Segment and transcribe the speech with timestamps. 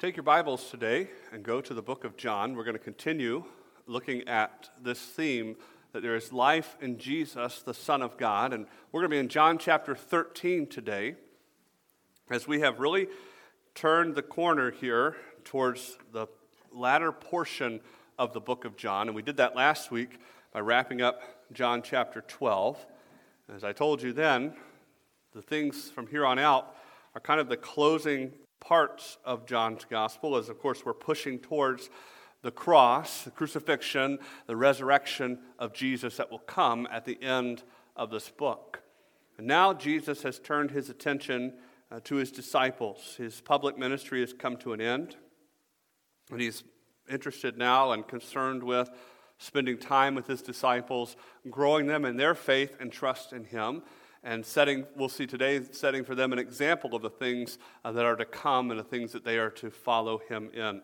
[0.00, 2.54] Take your Bibles today and go to the book of John.
[2.54, 3.44] We're going to continue
[3.86, 5.56] looking at this theme
[5.92, 8.54] that there is life in Jesus, the Son of God.
[8.54, 11.16] And we're going to be in John chapter 13 today
[12.30, 13.08] as we have really
[13.74, 16.28] turned the corner here towards the
[16.72, 17.80] latter portion
[18.18, 19.06] of the book of John.
[19.06, 20.18] And we did that last week
[20.54, 21.20] by wrapping up
[21.52, 22.86] John chapter 12.
[23.54, 24.54] As I told you then,
[25.34, 26.74] the things from here on out
[27.14, 31.90] are kind of the closing parts of John's gospel, as of course we're pushing towards
[32.42, 37.62] the cross, the crucifixion, the resurrection of Jesus that will come at the end
[37.96, 38.82] of this book.
[39.36, 41.54] And now Jesus has turned his attention
[41.90, 43.14] uh, to his disciples.
[43.16, 45.16] His public ministry has come to an end,
[46.30, 46.62] and he's
[47.10, 48.90] interested now and concerned with
[49.38, 51.16] spending time with his disciples,
[51.48, 53.82] growing them in their faith and trust in him
[54.22, 58.04] and setting, we'll see today, setting for them an example of the things uh, that
[58.04, 60.82] are to come and the things that they are to follow him in.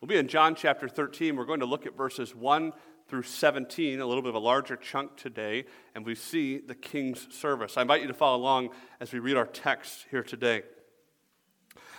[0.00, 1.36] We'll be in John chapter 13.
[1.36, 2.72] We're going to look at verses 1
[3.08, 5.64] through 17, a little bit of a larger chunk today,
[5.94, 7.76] and we see the king's service.
[7.76, 10.62] I invite you to follow along as we read our text here today.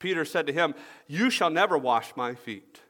[0.00, 0.74] Peter said to him,
[1.06, 2.80] You shall never wash my feet.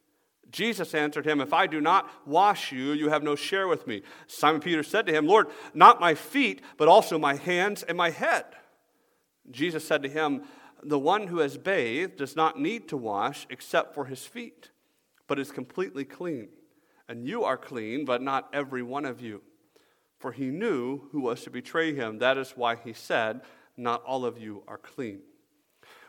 [0.50, 4.02] Jesus answered him, If I do not wash you, you have no share with me.
[4.26, 8.10] Simon Peter said to him, Lord, not my feet, but also my hands and my
[8.10, 8.46] head.
[9.50, 10.42] Jesus said to him,
[10.82, 14.70] The one who has bathed does not need to wash except for his feet,
[15.26, 16.48] but is completely clean.
[17.08, 19.42] And you are clean, but not every one of you.
[20.18, 22.18] For he knew who was to betray him.
[22.18, 23.40] That is why he said,
[23.76, 25.20] Not all of you are clean.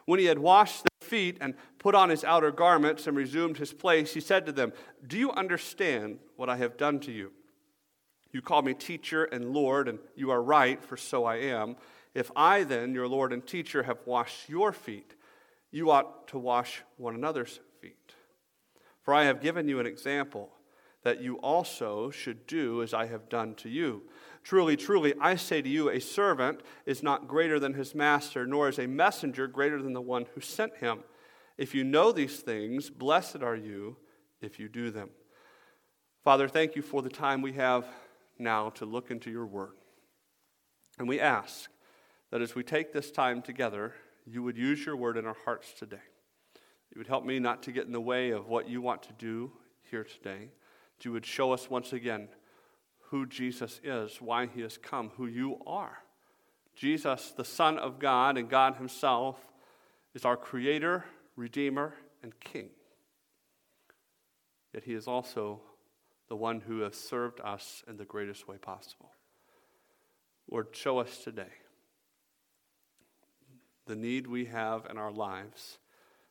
[0.06, 4.14] When he had washed feet and put on his outer garments and resumed his place,
[4.14, 4.72] he said to them,
[5.06, 7.34] Do you understand what I have done to you?
[8.32, 11.76] You call me teacher and Lord, and you are right, for so I am.
[12.16, 15.16] If I, then, your Lord and teacher, have washed your feet,
[15.70, 18.16] you ought to wash one another's feet.
[19.02, 20.50] For I have given you an example
[21.04, 24.04] that you also should do as I have done to you.
[24.44, 28.70] Truly, truly, I say to you, a servant is not greater than his master, nor
[28.70, 31.04] is a messenger greater than the one who sent him.
[31.58, 33.98] If you know these things, blessed are you
[34.42, 35.10] if you do them.
[36.24, 37.86] Father, thank you for the time we have
[38.40, 39.74] now to look into your word.
[40.98, 41.70] And we ask
[42.32, 43.94] that as we take this time together,
[44.26, 45.98] you would use your word in our hearts today.
[46.94, 49.14] You would help me not to get in the way of what you want to
[49.14, 49.52] do
[49.90, 50.50] here today.
[50.98, 52.28] That you would show us once again
[53.12, 56.00] who Jesus is, why he has come, who you are.
[56.76, 59.36] Jesus, the Son of God and God Himself,
[60.16, 61.04] is our Creator,
[61.36, 62.70] Redeemer, and King.
[64.74, 65.60] Yet He is also
[66.30, 69.12] the one who has served us in the greatest way possible.
[70.50, 71.52] Lord, show us today
[73.88, 75.80] the need we have in our lives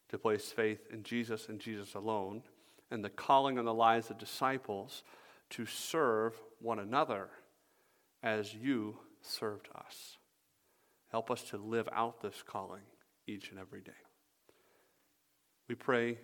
[0.09, 2.43] to place faith in Jesus and Jesus alone,
[2.91, 5.03] and the calling on the lives of disciples
[5.51, 7.29] to serve one another
[8.23, 10.19] as you served us.
[11.11, 12.83] Help us to live out this calling
[13.27, 13.93] each and every day.
[15.69, 16.19] We pray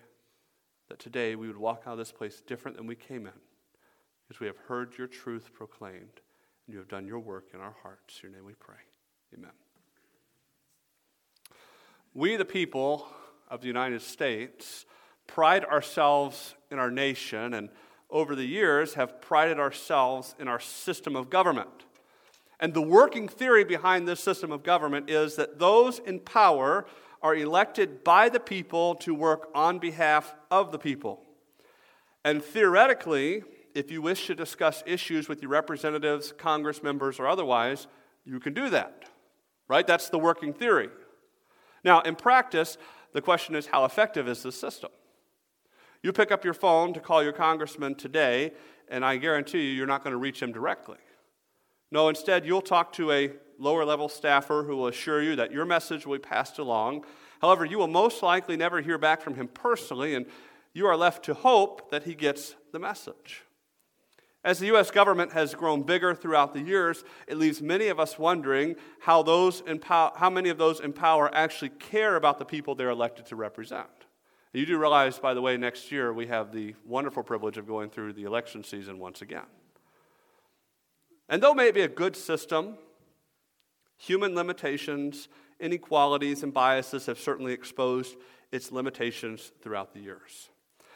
[0.89, 3.33] that today we would walk out of this place different than we came in,
[4.23, 6.21] because we have heard your truth proclaimed,
[6.67, 8.21] and you have done your work in our hearts.
[8.23, 8.77] In your name we pray.
[9.35, 9.51] Amen.
[12.15, 13.07] We, the people
[13.49, 14.87] of the United States,
[15.27, 17.69] pride ourselves in our nation and
[18.11, 21.85] over the years have prided ourselves in our system of government.
[22.61, 26.87] And the working theory behind this system of government is that those in power
[27.23, 31.23] are elected by the people to work on behalf of the people.
[32.25, 33.43] And theoretically,
[33.75, 37.87] if you wish to discuss issues with your representatives, Congress members, or otherwise,
[38.25, 39.05] you can do that.
[39.69, 39.87] Right?
[39.87, 40.89] That's the working theory.
[41.85, 42.79] Now, in practice,
[43.13, 44.91] the question is how effective is this system?
[46.03, 48.53] You pick up your phone to call your congressman today,
[48.89, 50.99] and I guarantee you, you're not going to reach him directly.
[51.91, 55.65] No, instead, you'll talk to a lower level staffer who will assure you that your
[55.65, 57.05] message will be passed along.
[57.41, 60.27] However, you will most likely never hear back from him personally, and
[60.73, 63.43] you are left to hope that he gets the message.
[64.45, 64.93] As the U.S.
[64.93, 69.63] government has grown bigger throughout the years, it leaves many of us wondering how, those
[69.89, 73.89] how many of those in power actually care about the people they're elected to represent.
[74.57, 77.91] You do realize, by the way, next year we have the wonderful privilege of going
[77.91, 79.45] through the election season once again.
[81.29, 82.79] And though it may be a good system,
[83.99, 85.29] human limitations,
[85.61, 88.17] inequalities, and biases have certainly exposed
[88.51, 90.49] its limitations throughout the years.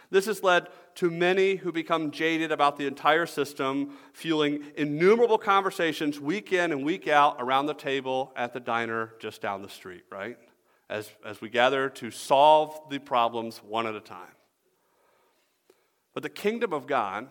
[0.08, 6.18] This has led to many who become jaded about the entire system, fueling innumerable conversations
[6.18, 10.04] week in and week out around the table at the diner just down the street,
[10.10, 10.38] right?
[10.90, 14.34] As, as we gather to solve the problems one at a time.
[16.12, 17.28] But the kingdom of God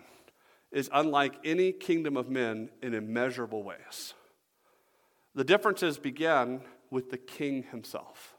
[0.72, 4.14] is unlike any kingdom of men in immeasurable ways.
[5.36, 8.36] The differences begin with the king himself.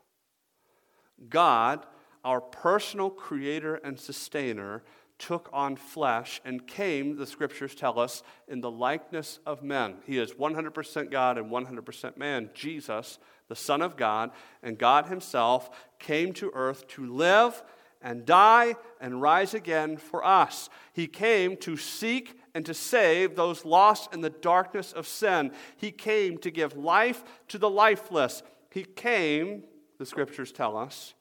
[1.29, 1.85] God,
[2.25, 4.83] our personal creator and sustainer,
[5.19, 9.97] took on flesh and came, the scriptures tell us, in the likeness of men.
[10.07, 12.49] He is 100% God and 100% man.
[12.55, 13.19] Jesus,
[13.51, 14.31] the Son of God,
[14.63, 15.69] and God Himself
[15.99, 17.63] came to earth to live
[18.01, 20.71] and die and rise again for us.
[20.93, 25.51] He came to seek and to save those lost in the darkness of sin.
[25.77, 28.45] He came to give life to the lifeless.
[28.71, 29.65] He came,
[29.99, 31.15] the scriptures tell us,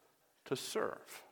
[0.45, 1.23] to serve.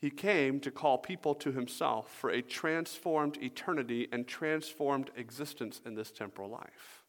[0.00, 5.94] He came to call people to himself for a transformed eternity and transformed existence in
[5.94, 6.99] this temporal life.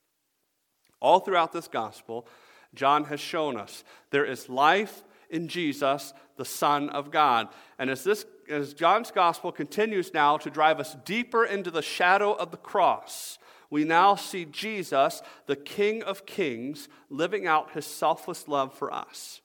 [1.02, 2.28] All throughout this gospel,
[2.74, 7.48] John has shown us there is life in Jesus, the Son of God.
[7.80, 12.34] And as, this, as John's gospel continues now to drive us deeper into the shadow
[12.34, 13.40] of the cross,
[13.70, 19.42] we now see Jesus, the King of Kings, living out his selfless love for us.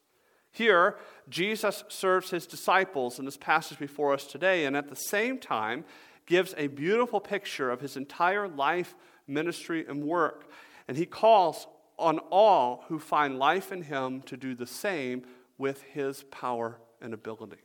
[0.50, 0.97] Here,
[1.29, 5.85] Jesus serves his disciples in this passage before us today, and at the same time,
[6.26, 8.97] gives a beautiful picture of his entire life,
[9.29, 10.50] ministry, and work.
[10.88, 11.67] And he calls
[11.99, 15.23] on all who find life in him to do the same
[15.59, 17.59] with his power and ability.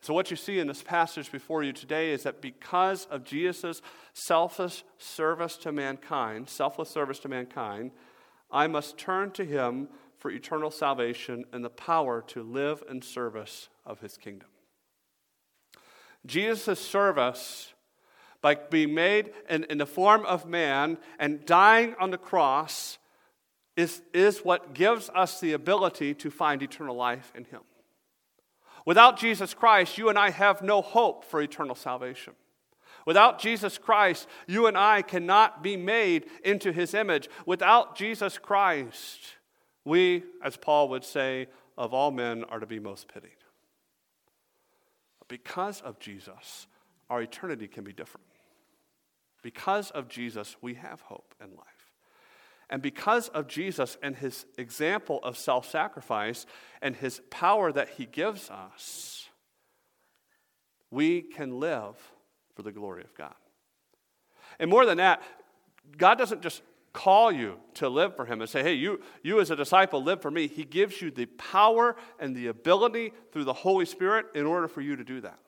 [0.00, 3.80] So, what you see in this passage before you today is that because of Jesus'
[4.12, 7.92] selfless service to mankind, selfless service to mankind,
[8.50, 9.88] I must turn to him
[10.18, 14.48] for eternal salvation and the power to live in service of his kingdom.
[16.26, 17.72] Jesus' service,
[18.42, 22.98] by being made in, in the form of man and dying on the cross,
[23.76, 27.60] is, is what gives us the ability to find eternal life in Him.
[28.84, 32.34] Without Jesus Christ, you and I have no hope for eternal salvation.
[33.06, 37.28] Without Jesus Christ, you and I cannot be made into His image.
[37.46, 39.20] Without Jesus Christ,
[39.84, 41.46] we, as Paul would say,
[41.78, 43.30] of all men are to be most pitied.
[45.28, 46.66] Because of Jesus,
[47.08, 48.26] our eternity can be different.
[49.42, 51.66] Because of Jesus, we have hope in life.
[52.70, 56.46] And because of Jesus and his example of self sacrifice
[56.80, 59.28] and his power that he gives us,
[60.90, 61.96] we can live
[62.54, 63.34] for the glory of God.
[64.58, 65.22] And more than that,
[65.98, 69.50] God doesn't just call you to live for him and say, hey, you, you as
[69.50, 70.46] a disciple, live for me.
[70.46, 74.82] He gives you the power and the ability through the Holy Spirit in order for
[74.82, 75.38] you to do that.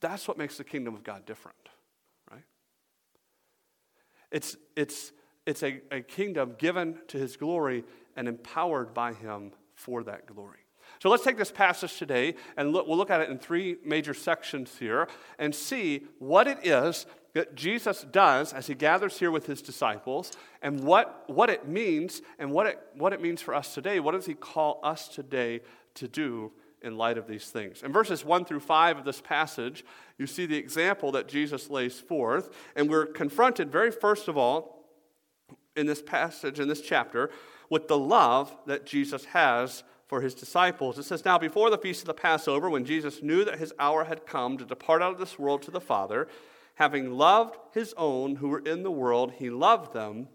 [0.00, 1.56] That's what makes the kingdom of God different?
[4.30, 5.12] It's, it's
[5.46, 7.84] it's a, a kingdom given to his glory
[8.16, 10.58] and empowered by him for that glory.
[10.98, 14.14] So let's take this passage today and look, we'll look at it in three major
[14.14, 19.46] sections here and see what it is that Jesus does as he gathers here with
[19.46, 23.74] his disciples and what, what it means and what it, what it means for us
[23.74, 24.00] today.
[24.00, 25.60] What does he call us today
[25.94, 27.82] to do in light of these things?
[27.82, 29.84] In verses 1 through 5 of this passage,
[30.18, 34.88] you see the example that Jesus lays forth, and we're confronted very first of all
[35.76, 37.30] in this passage, in this chapter,
[37.68, 40.98] with the love that Jesus has for his disciples.
[40.98, 44.04] It says, Now, before the feast of the Passover, when Jesus knew that his hour
[44.04, 46.28] had come to depart out of this world to the Father,
[46.76, 50.28] having loved his own who were in the world, he loved them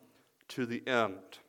[0.50, 1.40] to the end.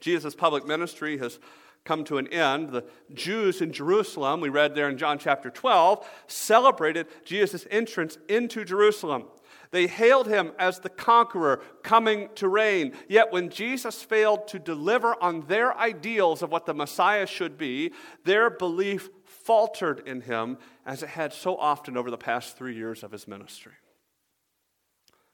[0.00, 1.38] Jesus' public ministry has
[1.84, 2.70] come to an end.
[2.70, 8.64] The Jews in Jerusalem, we read there in John chapter 12, celebrated Jesus' entrance into
[8.64, 9.24] Jerusalem.
[9.70, 12.92] They hailed him as the conqueror coming to reign.
[13.08, 17.92] Yet when Jesus failed to deliver on their ideals of what the Messiah should be,
[18.24, 23.02] their belief faltered in him as it had so often over the past three years
[23.02, 23.72] of his ministry.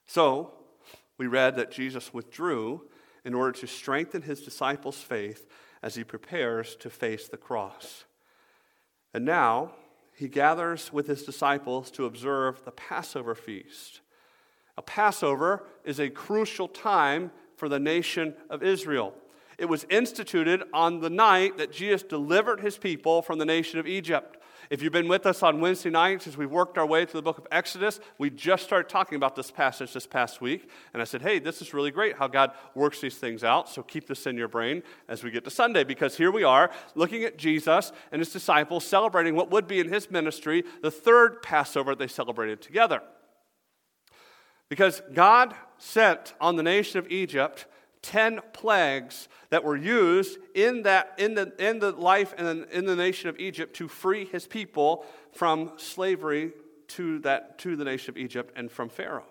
[0.06, 0.52] So,
[1.18, 2.88] we read that Jesus withdrew
[3.26, 5.46] in order to strengthen his disciples' faith
[5.82, 8.04] as he prepares to face the cross.
[9.12, 9.72] And now,
[10.14, 14.00] he gathers with his disciples to observe the Passover feast.
[14.76, 19.14] A Passover is a crucial time for the nation of Israel.
[19.58, 23.86] It was instituted on the night that Jesus delivered his people from the nation of
[23.86, 24.38] Egypt.
[24.70, 27.24] If you've been with us on Wednesday nights as we've worked our way through the
[27.24, 30.70] book of Exodus, we just started talking about this passage this past week.
[30.92, 33.68] And I said, hey, this is really great how God works these things out.
[33.68, 36.70] So keep this in your brain as we get to Sunday, because here we are
[36.94, 41.42] looking at Jesus and his disciples celebrating what would be in his ministry the third
[41.42, 43.02] Passover they celebrated together.
[44.68, 47.66] Because God sent on the nation of Egypt
[48.02, 52.96] 10 plagues that were used in, that, in, the, in the life and in the
[52.96, 56.52] nation of Egypt to free his people from slavery
[56.88, 59.26] to, that, to the nation of Egypt and from Pharaoh.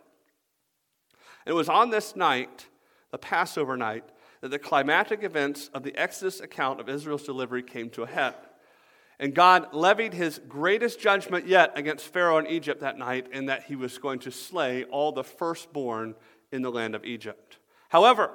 [1.46, 2.68] It was on this night,
[3.12, 4.04] the Passover night,
[4.42, 8.36] that the climatic events of the Exodus account of Israel's delivery came to a head.
[9.20, 13.64] And God levied his greatest judgment yet against Pharaoh in Egypt that night, in that
[13.64, 16.16] he was going to slay all the firstborn
[16.52, 17.58] in the land of Egypt.
[17.90, 18.32] However,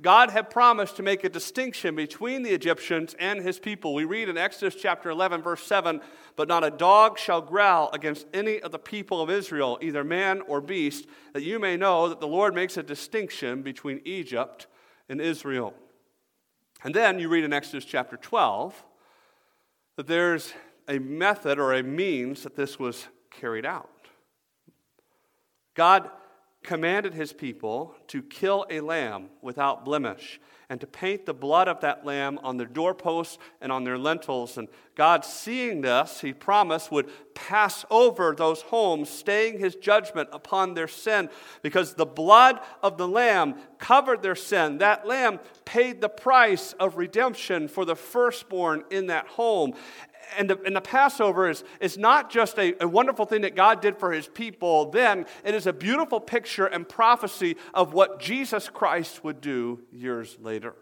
[0.00, 3.94] God had promised to make a distinction between the Egyptians and his people.
[3.94, 6.00] We read in Exodus chapter 11, verse 7
[6.36, 10.42] But not a dog shall growl against any of the people of Israel, either man
[10.46, 14.66] or beast, that you may know that the Lord makes a distinction between Egypt
[15.08, 15.74] and Israel.
[16.84, 18.84] And then you read in Exodus chapter 12
[19.96, 20.52] that there's
[20.86, 23.90] a method or a means that this was carried out.
[25.74, 26.10] God
[26.62, 31.80] commanded his people to kill a lamb without blemish and to paint the blood of
[31.80, 34.58] that lamb on their doorposts and on their lintels.
[34.58, 40.74] And God, seeing this, he promised would pass over those homes, staying his judgment upon
[40.74, 41.30] their sin,
[41.62, 44.78] because the blood of the lamb covered their sin.
[44.78, 49.72] That lamb paid the price of redemption for the firstborn in that home
[50.36, 53.80] and the, and the Passover is, is not just a, a wonderful thing that God
[53.80, 58.68] did for his people then, it is a beautiful picture and prophecy of what Jesus
[58.68, 60.74] Christ would do years later.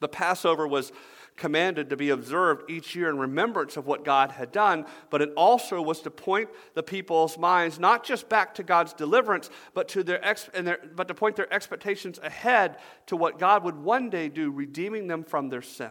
[0.00, 0.92] The Passover was
[1.36, 5.32] commanded to be observed each year in remembrance of what God had done, but it
[5.36, 10.02] also was to point the people's minds not just back to God's deliverance, but to
[10.02, 14.28] their, ex- their, but to point their expectations ahead to what God would one day
[14.28, 15.90] do, redeeming them from their sin.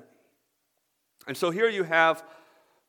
[1.28, 2.24] And so here you have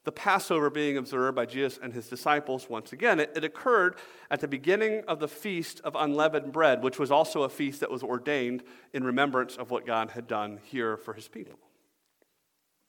[0.04, 3.20] the Passover being observed by Jesus and his disciples once again.
[3.20, 3.96] It, it, occurred
[4.30, 7.90] at the beginning of the Feast of Unleavened Bread, which was also a feast that
[7.90, 11.58] was ordained in remembrance of what God had done here for his people.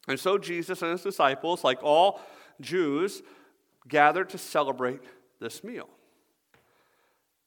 [0.07, 2.19] And so Jesus and his disciples, like all
[2.59, 3.21] Jews,
[3.87, 5.01] gathered to celebrate
[5.39, 5.89] this meal.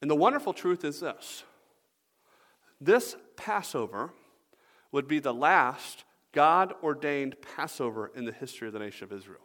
[0.00, 1.42] And the wonderful truth is this
[2.80, 4.12] this Passover
[4.92, 6.04] would be the last
[6.36, 9.40] God ordained Passover in the history of the nation of Israel.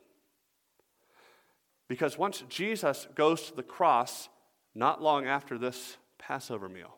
[1.88, 4.28] Because once Jesus goes to the cross,
[4.76, 6.98] not long after this Passover meal,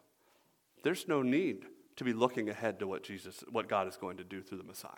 [0.81, 1.65] there's no need
[1.97, 4.63] to be looking ahead to what Jesus, what God is going to do through the
[4.63, 4.89] Messiah.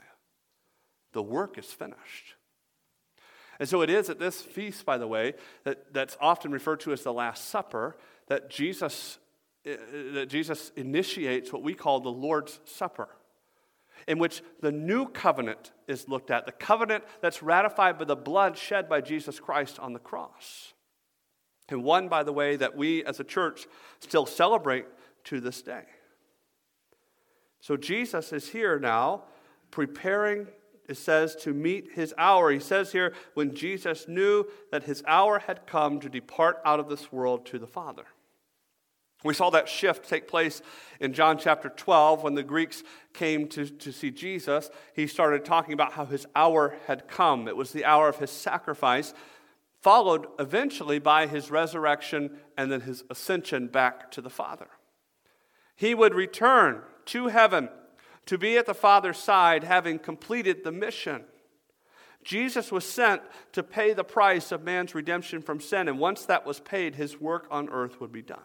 [1.11, 2.35] The work is finished.
[3.59, 5.33] And so it is at this feast, by the way,
[5.65, 7.97] that, that's often referred to as the Last Supper,
[8.27, 9.17] that Jesus,
[9.65, 9.75] eh,
[10.13, 13.09] that Jesus initiates what we call the Lord's Supper
[14.07, 18.57] in which the new covenant is looked at, the covenant that's ratified by the blood
[18.57, 20.73] shed by Jesus Christ on the cross.
[21.69, 23.65] And one, by the way, that we as a church
[23.99, 24.85] still celebrate
[25.25, 25.83] to this day.
[27.59, 29.23] So Jesus is here now,
[29.71, 30.47] preparing,
[30.87, 32.51] it says, to meet his hour.
[32.51, 36.89] He says here, when Jesus knew that his hour had come to depart out of
[36.89, 38.05] this world to the Father.
[39.25, 40.61] We saw that shift take place
[40.99, 44.69] in John chapter 12 when the Greeks came to, to see Jesus.
[44.93, 47.47] He started talking about how his hour had come.
[47.47, 49.15] It was the hour of his sacrifice,
[49.81, 54.67] followed eventually by his resurrection and then his ascension back to the Father.
[55.75, 57.69] He would return to heaven
[58.27, 61.23] to be at the Father's side, having completed the mission.
[62.23, 63.21] Jesus was sent
[63.53, 67.19] to pay the price of man's redemption from sin, and once that was paid, his
[67.19, 68.39] work on earth would be done.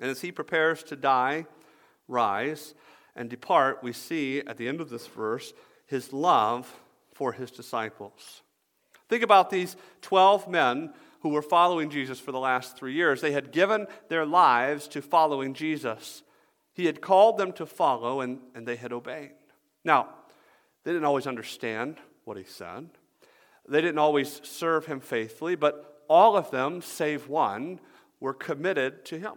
[0.00, 1.46] And as he prepares to die,
[2.06, 2.74] rise,
[3.16, 5.52] and depart, we see at the end of this verse
[5.86, 6.72] his love
[7.12, 8.42] for his disciples.
[9.08, 13.20] Think about these 12 men who were following Jesus for the last three years.
[13.20, 16.22] They had given their lives to following Jesus.
[16.74, 19.32] He had called them to follow, and, and they had obeyed.
[19.84, 20.10] Now,
[20.84, 22.88] they didn't always understand what he said.
[23.68, 27.80] They didn't always serve him faithfully, but all of them, save one,
[28.20, 29.34] were committed to him.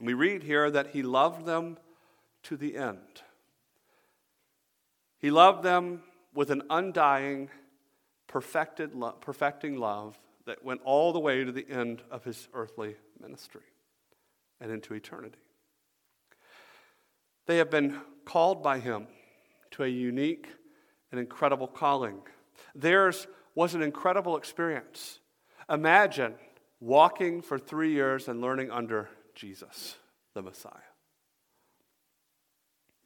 [0.00, 1.78] We read here that he loved them
[2.44, 3.22] to the end.
[5.18, 6.02] He loved them
[6.34, 7.50] with an undying,
[8.26, 12.96] perfected lo- perfecting love that went all the way to the end of his earthly
[13.20, 13.62] ministry
[14.60, 15.38] and into eternity.
[17.46, 19.08] They have been called by him
[19.72, 20.48] to a unique
[21.10, 22.20] and incredible calling.
[22.74, 25.20] Theirs was an incredible experience.
[25.68, 26.34] Imagine
[26.80, 29.96] walking for three years and learning under Jesus,
[30.34, 30.72] the Messiah.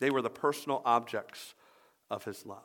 [0.00, 1.54] They were the personal objects
[2.10, 2.58] of his love.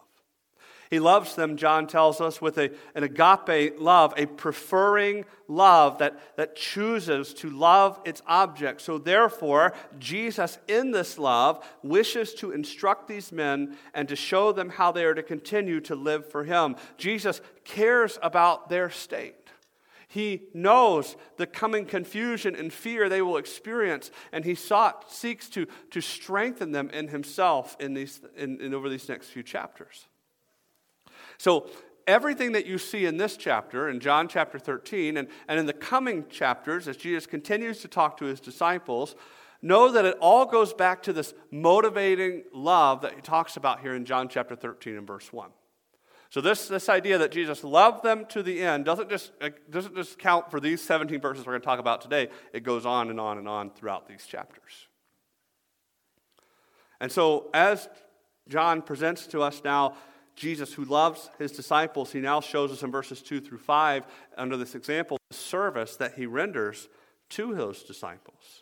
[0.89, 6.17] He loves them, John tells us, with a, an agape love, a preferring love that,
[6.38, 8.79] that chooses to love its object.
[8.79, 14.69] So, therefore, Jesus, in this love, wishes to instruct these men and to show them
[14.69, 16.77] how they are to continue to live for Him.
[16.97, 19.36] Jesus cares about their state.
[20.17, 25.67] He knows the coming confusion and fear they will experience, and he sought, seeks to,
[25.91, 30.07] to strengthen them in himself in these, in, in over these next few chapters.
[31.38, 31.69] So,
[32.07, 35.74] everything that you see in this chapter, in John chapter 13, and, and in the
[35.74, 39.15] coming chapters, as Jesus continues to talk to his disciples,
[39.62, 43.93] know that it all goes back to this motivating love that he talks about here
[43.93, 45.51] in John chapter 13 and verse 1.
[46.29, 49.96] So this, this idea that Jesus loved them to the end doesn't just, uh, doesn't
[49.96, 52.29] just count for these 17 verses we're going to talk about today.
[52.53, 54.88] It goes on and on and on throughout these chapters.
[57.00, 57.88] And so as
[58.50, 59.96] John presents to us now
[60.38, 64.05] Jesus, who loves his disciples, he now shows us in verses 2 through 5,
[64.38, 66.88] under this example, the service that he renders
[67.29, 68.62] to his disciples.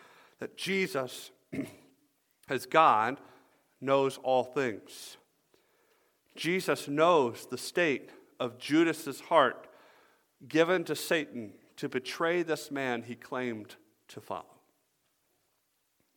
[0.41, 1.29] that Jesus,
[2.49, 3.19] as God,
[3.79, 5.17] knows all things.
[6.35, 9.67] Jesus knows the state of Judas's heart
[10.47, 13.75] given to Satan to betray this man he claimed
[14.07, 14.45] to follow.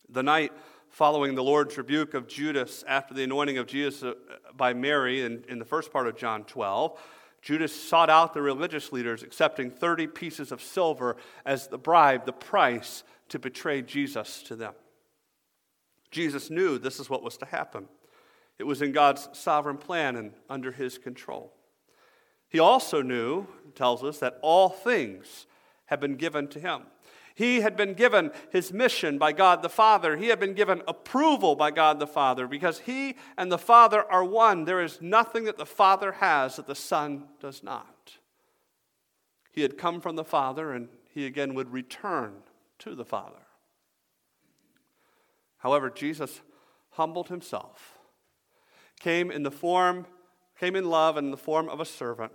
[0.09, 0.51] The night
[0.89, 4.13] following the Lord's rebuke of Judas after the anointing of Jesus uh,
[4.55, 6.99] by Mary in, in the first part of John 12,
[7.43, 12.33] Judas sought out the religious leaders, accepting 30 pieces of silver as the bribe, the
[12.33, 14.73] price to betray Jesus to them.
[16.11, 17.87] Jesus knew this is what was to happen.
[18.57, 21.51] It was in God's sovereign plan and under his control.
[22.47, 25.45] He also knew, tells us, that all things
[25.87, 26.83] have been given to him.
[27.35, 30.15] He had been given his mission by God the Father.
[30.15, 34.23] He had been given approval by God the Father because he and the Father are
[34.23, 34.63] one.
[34.63, 38.13] There is nothing that the Father has that the Son does not.
[39.51, 42.35] He had come from the Father and he again would return
[42.85, 43.41] to the Father.
[45.57, 46.41] However, Jesus
[46.91, 47.97] humbled himself,
[48.99, 50.05] came in the form,
[50.59, 52.31] came in love and in the form of a servant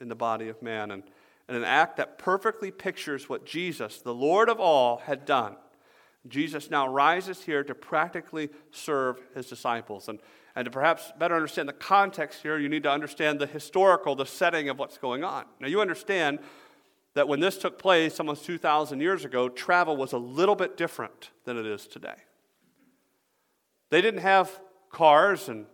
[0.00, 0.90] in the body of man.
[0.90, 1.04] And
[1.48, 5.56] in an act that perfectly pictures what Jesus, the Lord of all, had done.
[6.28, 10.08] Jesus now rises here to practically serve his disciples.
[10.08, 10.20] And,
[10.54, 14.26] and to perhaps better understand the context here, you need to understand the historical, the
[14.26, 15.44] setting of what's going on.
[15.60, 16.38] Now, you understand
[17.14, 21.30] that when this took place almost 2,000 years ago, travel was a little bit different
[21.44, 22.14] than it is today.
[23.90, 25.66] They didn't have cars and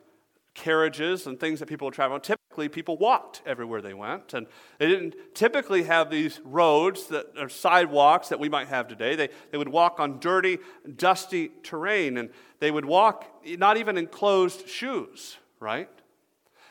[0.54, 2.20] carriages and things that people would travel on.
[2.22, 4.46] Typically, people walked everywhere they went, and
[4.78, 9.14] they didn't typically have these roads that are sidewalks that we might have today.
[9.14, 10.58] They, they would walk on dirty,
[10.96, 15.90] dusty terrain, and they would walk not even in closed shoes, right?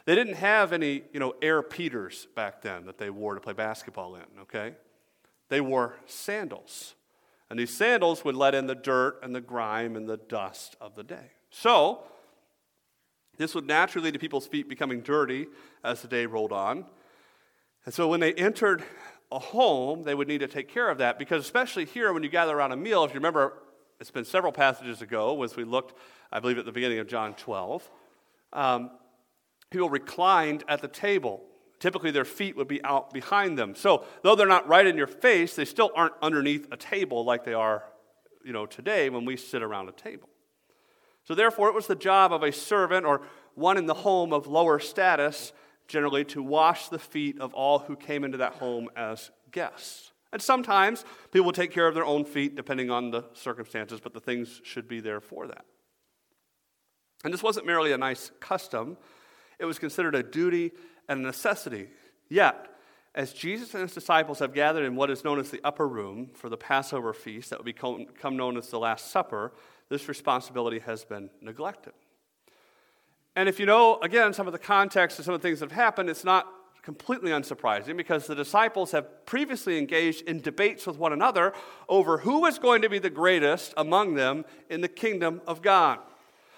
[0.05, 3.53] They didn't have any, you know, Air Peters back then that they wore to play
[3.53, 4.75] basketball in, okay?
[5.49, 6.93] They wore sandals.
[7.49, 10.95] And these sandals would let in the dirt and the grime and the dust of
[10.95, 11.31] the day.
[11.49, 12.03] So,
[13.37, 15.47] this would naturally lead to people's feet becoming dirty
[15.83, 16.85] as the day rolled on.
[17.85, 18.83] And so when they entered
[19.31, 22.29] a home, they would need to take care of that because, especially here, when you
[22.29, 23.53] gather around a meal, if you remember,
[23.99, 25.97] it's been several passages ago as we looked,
[26.31, 27.89] I believe, at the beginning of John 12.
[28.53, 28.91] Um,
[29.75, 31.43] people reclined at the table.
[31.79, 33.75] Typically, their feet would be out behind them.
[33.75, 37.43] So, though they're not right in your face, they still aren't underneath a table like
[37.43, 37.83] they are,
[38.45, 40.29] you know, today when we sit around a table.
[41.25, 43.21] So, therefore, it was the job of a servant or
[43.55, 45.51] one in the home of lower status
[45.89, 50.13] generally to wash the feet of all who came into that home as guests.
[50.31, 54.13] And sometimes people will take care of their own feet depending on the circumstances, but
[54.13, 55.65] the things should be there for that.
[57.25, 58.97] And this wasn't merely a nice custom,
[59.59, 60.71] it was considered a duty
[61.07, 61.87] and a necessity.
[62.29, 62.67] Yet,
[63.13, 66.29] as Jesus and his disciples have gathered in what is known as the upper room
[66.33, 69.53] for the Passover feast that would become known as the Last Supper,
[69.89, 71.93] this responsibility has been neglected.
[73.35, 75.69] And if you know, again, some of the context of some of the things that
[75.69, 76.47] have happened, it's not
[76.81, 81.51] completely unsurprising because the disciples have previously engaged in debates with one another
[81.89, 85.99] over who is going to be the greatest among them in the kingdom of God.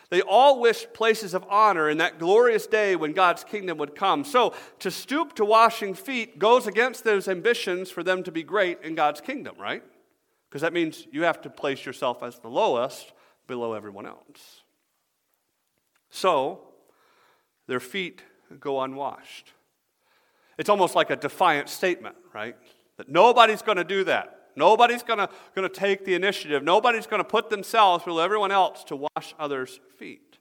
[0.09, 4.23] They all wished places of honor in that glorious day when God's kingdom would come.
[4.23, 8.81] So, to stoop to washing feet goes against those ambitions for them to be great
[8.83, 9.83] in God's kingdom, right?
[10.49, 13.11] Because that means you have to place yourself as the lowest
[13.47, 14.61] below everyone else.
[16.09, 16.61] So,
[17.67, 18.21] their feet
[18.61, 19.51] go unwashed.
[20.57, 22.55] It's almost like a defiant statement, right?
[22.97, 24.36] That nobody's going to do that.
[24.57, 25.19] Nobody's going
[25.55, 26.63] to take the initiative.
[26.63, 30.39] Nobody's going to put themselves below everyone else to wash others' feet.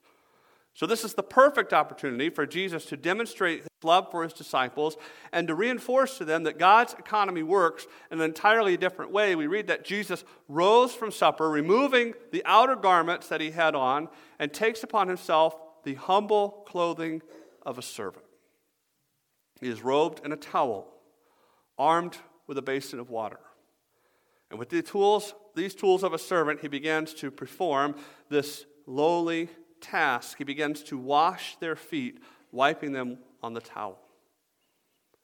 [0.73, 4.95] So, this is the perfect opportunity for Jesus to demonstrate his love for his disciples
[5.31, 9.35] and to reinforce to them that God's economy works in an entirely different way.
[9.35, 14.07] We read that Jesus rose from supper, removing the outer garments that he had on,
[14.37, 17.21] and takes upon himself the humble clothing
[17.63, 18.25] of a servant.
[19.59, 20.87] He is robed in a towel,
[21.77, 23.39] armed with a basin of water.
[24.49, 27.95] And with the tools, these tools of a servant, he begins to perform
[28.29, 29.49] this lowly
[29.81, 30.37] task.
[30.37, 33.99] He begins to wash their feet, wiping them on the towel.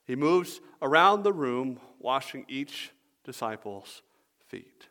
[0.06, 2.90] He moves around the room, washing each
[3.24, 4.02] disciple's
[4.46, 4.88] feet.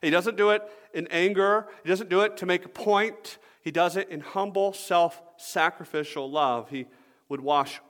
[0.00, 0.62] He doesn't do it
[0.94, 3.38] in anger, he doesn't do it to make a point.
[3.62, 6.70] He does it in humble, self sacrificial love.
[6.70, 6.86] He
[7.28, 7.80] would wash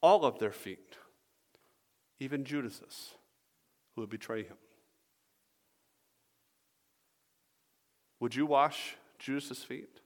[0.00, 0.96] all of their feet,
[2.20, 3.14] even Judas's,
[3.94, 4.56] who would betray him.
[8.24, 10.00] Would you wash Judas's feet?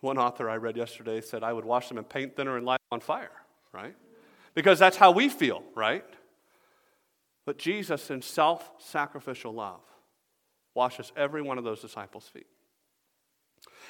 [0.00, 2.80] One author I read yesterday said, I would wash them in paint thinner and light
[2.90, 3.28] on fire,
[3.74, 3.94] right?
[4.54, 6.02] Because that's how we feel, right?
[7.44, 9.82] But Jesus, in self sacrificial love,
[10.72, 12.46] washes every one of those disciples' feet.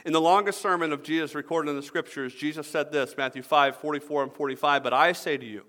[0.05, 3.77] In the longest sermon of Jesus recorded in the scriptures, Jesus said this Matthew 5
[3.77, 5.63] 44 and 45, But I say to you,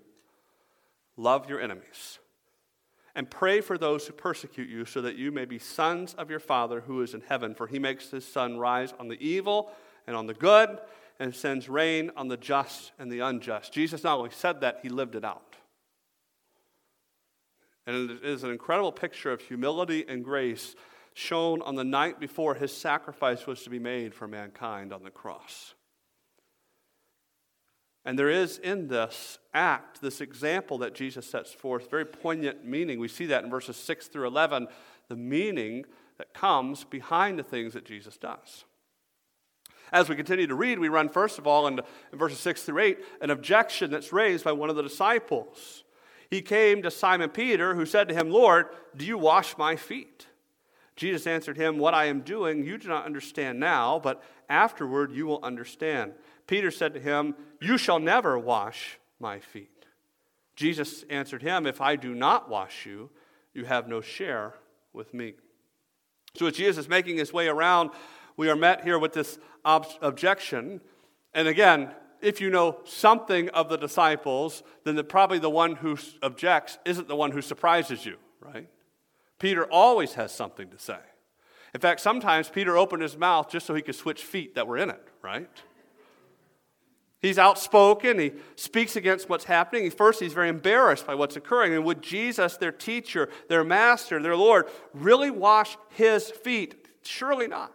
[1.16, 2.18] love your enemies
[3.18, 6.38] and pray for those who persecute you, so that you may be sons of your
[6.38, 7.52] Father who is in heaven.
[7.52, 9.72] For he makes his sun rise on the evil
[10.06, 10.78] and on the good,
[11.18, 13.72] and sends rain on the just and the unjust.
[13.72, 15.56] Jesus not only said that, he lived it out.
[17.88, 20.76] And it is an incredible picture of humility and grace
[21.12, 25.10] shown on the night before his sacrifice was to be made for mankind on the
[25.10, 25.74] cross.
[28.08, 32.98] And there is in this act, this example that Jesus sets forth, very poignant meaning.
[32.98, 34.66] We see that in verses 6 through 11,
[35.08, 35.84] the meaning
[36.16, 38.64] that comes behind the things that Jesus does.
[39.92, 42.82] As we continue to read, we run first of all into in verses 6 through
[42.82, 45.84] 8 an objection that's raised by one of the disciples.
[46.30, 50.28] He came to Simon Peter, who said to him, Lord, do you wash my feet?
[50.96, 55.26] Jesus answered him, What I am doing you do not understand now, but afterward you
[55.26, 56.14] will understand.
[56.48, 59.86] Peter said to him, You shall never wash my feet.
[60.56, 63.10] Jesus answered him, If I do not wash you,
[63.54, 64.54] you have no share
[64.92, 65.34] with me.
[66.34, 67.90] So, as Jesus is making his way around,
[68.36, 70.80] we are met here with this ob- objection.
[71.34, 75.96] And again, if you know something of the disciples, then the, probably the one who
[76.22, 78.68] objects isn't the one who surprises you, right?
[79.38, 80.98] Peter always has something to say.
[81.74, 84.78] In fact, sometimes Peter opened his mouth just so he could switch feet that were
[84.78, 85.48] in it, right?
[87.20, 88.18] He's outspoken.
[88.18, 89.90] He speaks against what's happening.
[89.90, 91.74] First, he's very embarrassed by what's occurring.
[91.74, 96.86] And would Jesus, their teacher, their master, their Lord, really wash his feet?
[97.02, 97.72] Surely not.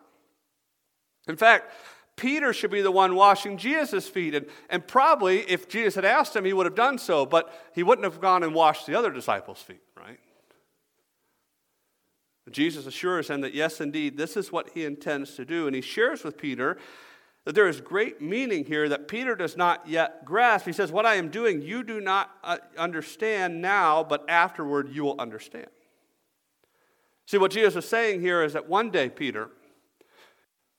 [1.27, 1.71] In fact,
[2.15, 4.34] Peter should be the one washing Jesus' feet.
[4.34, 7.84] And, and probably, if Jesus had asked him, he would have done so, but he
[7.84, 10.19] wouldn't have gone and washed the other disciples' feet, right?
[12.51, 15.65] Jesus assures him that, yes, indeed, this is what he intends to do.
[15.65, 16.77] And he shares with Peter
[17.45, 20.65] that there is great meaning here that Peter does not yet grasp.
[20.65, 25.03] He says, What I am doing, you do not uh, understand now, but afterward you
[25.03, 25.67] will understand.
[27.25, 29.49] See, what Jesus is saying here is that one day, Peter,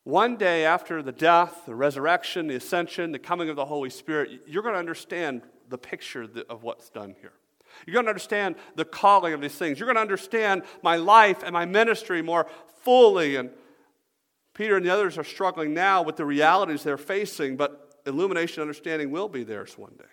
[0.05, 4.43] one day after the death, the resurrection, the ascension, the coming of the Holy Spirit,
[4.47, 7.33] you're going to understand the picture of what's done here.
[7.87, 9.79] You're going to understand the calling of these things.
[9.79, 12.47] You're going to understand my life and my ministry more
[12.83, 13.37] fully.
[13.37, 13.51] And
[14.55, 19.11] Peter and the others are struggling now with the realities they're facing, but illumination understanding
[19.11, 20.05] will be theirs one day.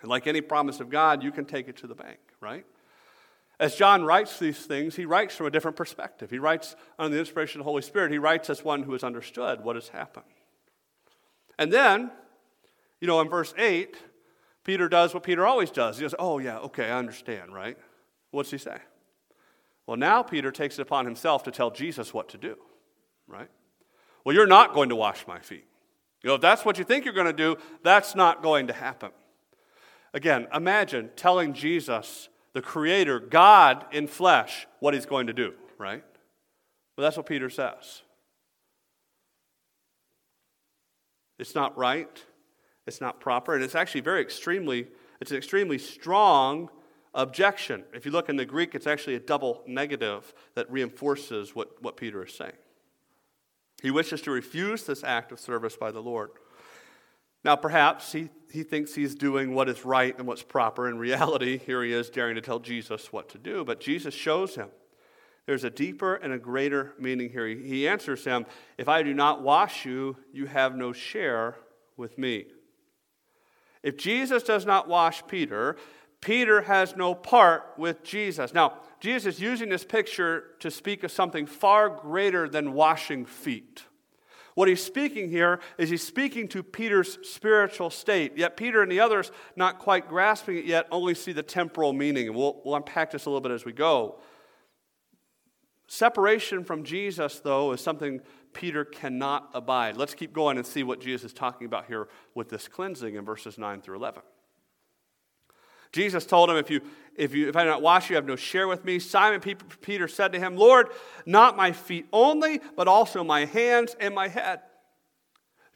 [0.00, 2.64] And like any promise of God, you can take it to the bank, right?
[3.58, 6.30] As John writes these things, he writes from a different perspective.
[6.30, 8.10] He writes under the inspiration of the Holy Spirit.
[8.10, 10.26] He writes as one who has understood what has happened.
[11.58, 12.10] And then,
[13.00, 13.96] you know, in verse 8,
[14.64, 15.98] Peter does what Peter always does.
[15.98, 17.78] He goes, Oh, yeah, okay, I understand, right?
[18.30, 18.78] What's he say?
[19.86, 22.56] Well, now Peter takes it upon himself to tell Jesus what to do,
[23.26, 23.48] right?
[24.24, 25.64] Well, you're not going to wash my feet.
[26.22, 28.72] You know, if that's what you think you're going to do, that's not going to
[28.72, 29.10] happen.
[30.14, 36.04] Again, imagine telling Jesus, the Creator, God in flesh, what he's going to do, right?
[36.96, 38.02] Well, that's what Peter says.
[41.38, 42.22] It's not right,
[42.86, 44.86] it's not proper, and it's actually very extremely,
[45.20, 46.70] it's an extremely strong
[47.12, 47.84] objection.
[47.92, 51.96] If you look in the Greek, it's actually a double negative that reinforces what, what
[51.96, 52.52] Peter is saying.
[53.84, 56.30] He wishes to refuse this act of service by the Lord.
[57.44, 60.88] Now, perhaps he, he thinks he's doing what is right and what's proper.
[60.88, 64.54] In reality, here he is daring to tell Jesus what to do, but Jesus shows
[64.54, 64.70] him
[65.44, 67.46] there's a deeper and a greater meaning here.
[67.46, 68.46] He answers him,
[68.78, 71.56] If I do not wash you, you have no share
[71.98, 72.46] with me.
[73.82, 75.76] If Jesus does not wash Peter,
[76.22, 78.54] Peter has no part with Jesus.
[78.54, 83.82] Now, Jesus is using this picture to speak of something far greater than washing feet.
[84.54, 88.38] What he's speaking here is he's speaking to Peter's spiritual state.
[88.38, 92.28] Yet Peter and the others, not quite grasping it yet, only see the temporal meaning.
[92.28, 94.20] And we'll, we'll unpack this a little bit as we go.
[95.86, 98.22] Separation from Jesus, though, is something
[98.54, 99.98] Peter cannot abide.
[99.98, 103.24] Let's keep going and see what Jesus is talking about here with this cleansing in
[103.26, 104.22] verses 9 through 11.
[105.94, 106.80] Jesus told him, If, you,
[107.14, 108.98] if, you, if I do not wash you, have no share with me.
[108.98, 110.88] Simon Peter said to him, Lord,
[111.24, 114.60] not my feet only, but also my hands and my head.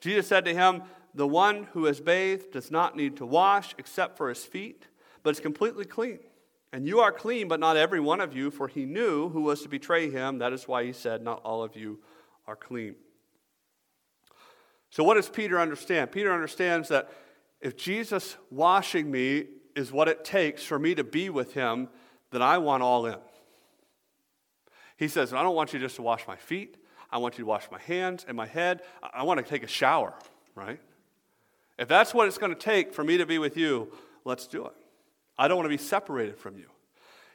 [0.00, 0.83] Jesus said to him,
[1.14, 4.88] The one who is bathed does not need to wash except for his feet,
[5.22, 6.18] but is completely clean.
[6.72, 9.62] And you are clean, but not every one of you, for he knew who was
[9.62, 10.38] to betray him.
[10.38, 12.00] That is why he said, Not all of you
[12.44, 12.96] are clean.
[14.90, 16.11] So, what does Peter understand?
[16.11, 17.09] Peter understands that
[17.61, 21.88] if Jesus washing me is what it takes for me to be with him,
[22.31, 23.16] then I want all in.
[24.96, 26.76] He says, I don't want you just to wash my feet.
[27.11, 28.83] I want you to wash my hands and my head.
[29.14, 30.12] I want to take a shower,
[30.54, 30.81] right?
[31.78, 33.92] If that's what it's going to take for me to be with you,
[34.24, 34.72] let's do it.
[35.38, 36.66] I don't want to be separated from you.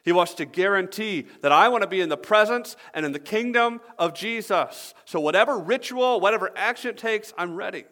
[0.04, 3.20] He wants to guarantee that I want to be in the presence and in the
[3.20, 4.94] kingdom of Jesus.
[5.06, 7.86] So, whatever ritual, whatever action it takes, I'm ready.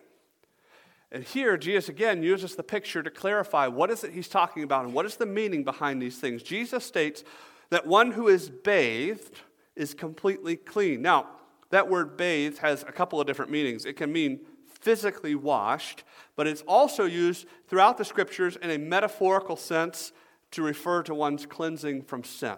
[1.12, 4.86] And here, Jesus again uses the picture to clarify what is it he's talking about
[4.86, 6.41] and what is the meaning behind these things.
[6.41, 7.24] Jesus states
[7.69, 9.41] that one who is bathed
[9.76, 11.02] is completely clean.
[11.02, 11.28] Now,
[11.69, 13.86] that word bathed has a couple of different meanings.
[13.86, 16.04] It can mean physically washed,
[16.36, 20.12] but it's also used throughout the scriptures in a metaphorical sense
[20.52, 22.56] to refer to one's cleansing from sin.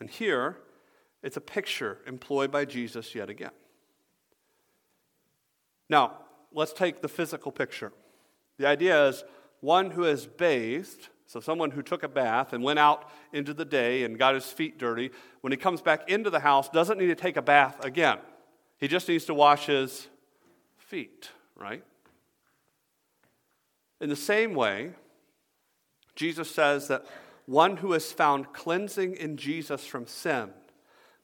[0.00, 0.58] And here,
[1.22, 3.50] it's a picture employed by Jesus yet again.
[5.90, 6.18] Now,
[6.52, 7.92] let's take the physical picture.
[8.58, 9.24] The idea is
[9.60, 13.64] one who is bathed, so someone who took a bath and went out into the
[13.64, 17.06] day and got his feet dirty, when he comes back into the house, doesn't need
[17.06, 18.18] to take a bath again.
[18.78, 20.08] He just needs to wash his
[20.76, 21.84] feet, right?
[24.00, 24.92] In the same way,
[26.14, 27.04] Jesus says that
[27.46, 30.50] one who has found cleansing in Jesus from sin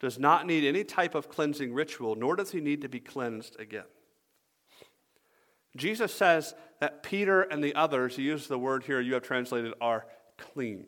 [0.01, 3.59] does not need any type of cleansing ritual, nor does he need to be cleansed
[3.59, 3.85] again.
[5.77, 9.75] Jesus says that Peter and the others, he uses the word here you have translated,
[9.81, 10.07] are
[10.39, 10.87] clean.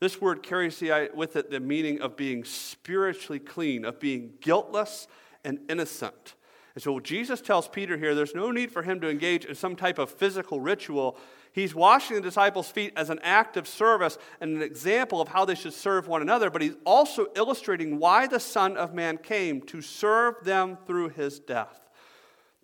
[0.00, 0.82] This word carries
[1.14, 5.08] with it the meaning of being spiritually clean, of being guiltless
[5.44, 6.34] and innocent.
[6.74, 9.76] And so Jesus tells Peter here there's no need for him to engage in some
[9.76, 11.16] type of physical ritual.
[11.52, 15.44] He's washing the disciples' feet as an act of service and an example of how
[15.44, 19.62] they should serve one another, but he's also illustrating why the Son of Man came
[19.62, 21.83] to serve them through his death.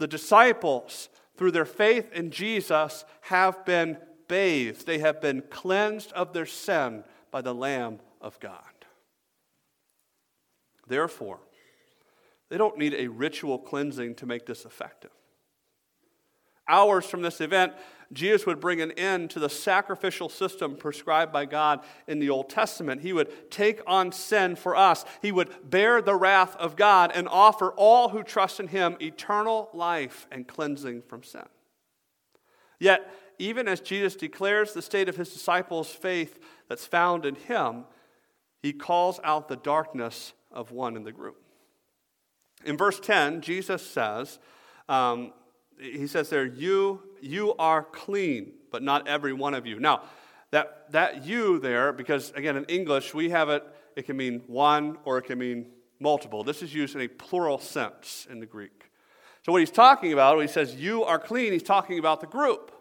[0.01, 6.33] The disciples, through their faith in Jesus, have been bathed, they have been cleansed of
[6.33, 8.63] their sin by the Lamb of God.
[10.87, 11.39] Therefore,
[12.49, 15.11] they don't need a ritual cleansing to make this effective.
[16.67, 17.75] Hours from this event,
[18.13, 22.49] Jesus would bring an end to the sacrificial system prescribed by God in the Old
[22.49, 23.03] Testament.
[23.03, 25.05] He would take on sin for us.
[25.23, 29.71] He would bear the wrath of God and offer all who trust in Him eternal
[29.73, 31.47] life and cleansing from sin.
[32.81, 37.85] Yet, even as Jesus declares the state of His disciples' faith that's found in Him,
[38.61, 41.41] He calls out the darkness of one in the group.
[42.65, 44.41] In verse 10, Jesus says,
[44.89, 45.33] um,
[45.81, 49.81] he says there, you, you are clean, but not every one of you.
[49.81, 50.03] Now,
[50.51, 53.65] that, that you there, because again, in English, we have it,
[53.97, 55.67] it can mean one or it can mean
[56.01, 56.43] multiple.
[56.43, 58.91] This is used in a plural sense in the Greek.
[59.43, 62.27] So, what he's talking about, when he says you are clean, he's talking about the
[62.27, 62.73] group.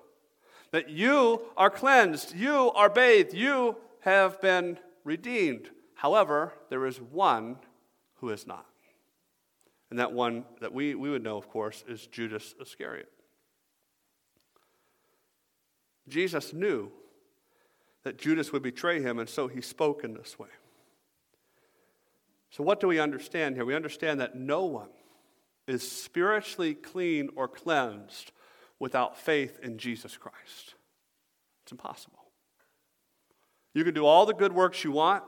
[0.72, 5.70] That you are cleansed, you are bathed, you have been redeemed.
[5.96, 7.58] However, there is one
[8.16, 8.69] who is not.
[9.90, 13.10] And that one that we, we would know, of course, is Judas Iscariot.
[16.08, 16.92] Jesus knew
[18.04, 20.50] that Judas would betray him, and so he spoke in this way.
[22.52, 23.66] So, what do we understand here?
[23.66, 24.90] We understand that no one
[25.68, 28.32] is spiritually clean or cleansed
[28.80, 30.76] without faith in Jesus Christ.
[31.64, 32.18] It's impossible.
[33.76, 35.24] You can do all the good works you want,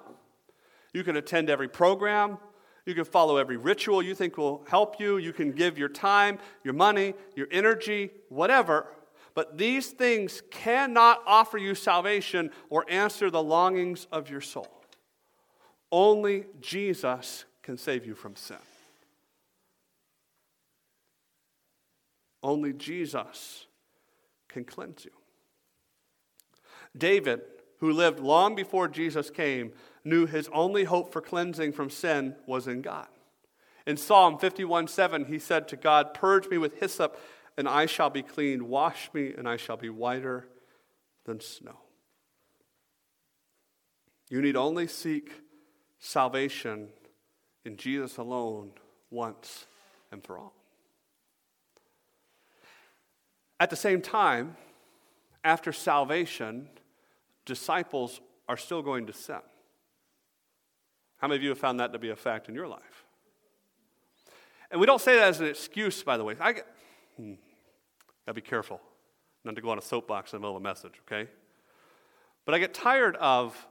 [0.93, 2.37] you can attend every program,
[2.91, 5.15] you can follow every ritual you think will help you.
[5.17, 8.85] You can give your time, your money, your energy, whatever.
[9.33, 14.67] But these things cannot offer you salvation or answer the longings of your soul.
[15.89, 18.57] Only Jesus can save you from sin.
[22.43, 23.67] Only Jesus
[24.49, 25.11] can cleanse you.
[26.97, 27.39] David,
[27.79, 29.71] who lived long before Jesus came,
[30.03, 33.07] knew his only hope for cleansing from sin was in God.
[33.85, 37.19] In Psalm 51 7, he said to God, Purge me with hyssop,
[37.57, 38.67] and I shall be clean.
[38.67, 40.47] Wash me, and I shall be whiter
[41.25, 41.77] than snow.
[44.29, 45.31] You need only seek
[45.99, 46.89] salvation
[47.65, 48.71] in Jesus alone
[49.09, 49.65] once
[50.11, 50.53] and for all.
[53.59, 54.55] At the same time,
[55.43, 56.69] after salvation,
[57.45, 59.41] disciples are still going to sin.
[61.21, 63.05] How many of you have found that to be a fact in your life?
[64.71, 66.35] And we don't say that as an excuse, by the way.
[66.39, 66.67] I get,
[67.15, 67.33] hmm,
[68.25, 68.81] gotta be careful
[69.43, 71.29] not to go on a soapbox in the middle of a message, okay?
[72.45, 73.67] But I get tired of,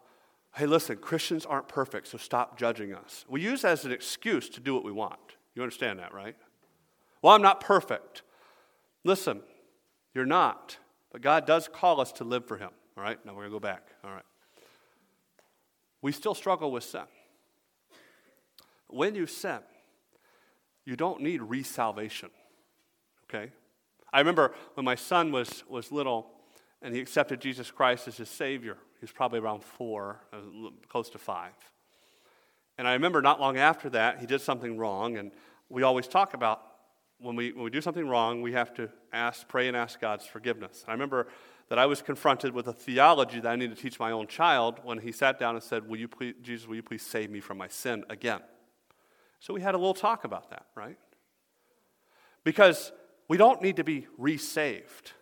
[0.54, 3.24] hey, listen, Christians aren't perfect, so stop judging us.
[3.28, 5.18] We use that as an excuse to do what we want.
[5.54, 6.36] You understand that, right?
[7.20, 8.22] Well, I'm not perfect.
[9.04, 9.42] Listen,
[10.14, 10.78] you're not.
[11.10, 12.70] But God does call us to live for Him.
[12.96, 13.88] All right, now we're to go back.
[14.04, 14.24] All right.
[16.02, 17.02] We still struggle with sin.
[18.92, 19.60] When you sin,
[20.84, 22.30] you don't need resalvation.
[23.24, 23.52] Okay?
[24.12, 26.30] I remember when my son was, was little
[26.82, 28.76] and he accepted Jesus Christ as his Savior.
[28.98, 30.20] He was probably around four,
[30.88, 31.52] close to five.
[32.78, 35.18] And I remember not long after that, he did something wrong.
[35.18, 35.32] And
[35.68, 36.62] we always talk about
[37.18, 40.24] when we, when we do something wrong, we have to ask, pray and ask God's
[40.24, 40.84] forgiveness.
[40.88, 41.28] I remember
[41.68, 44.80] that I was confronted with a theology that I needed to teach my own child
[44.82, 47.40] when he sat down and said, will you please, Jesus, will you please save me
[47.40, 48.40] from my sin again?
[49.40, 50.98] So we had a little talk about that, right?
[52.44, 52.92] Because
[53.28, 55.12] we don't need to be resaved,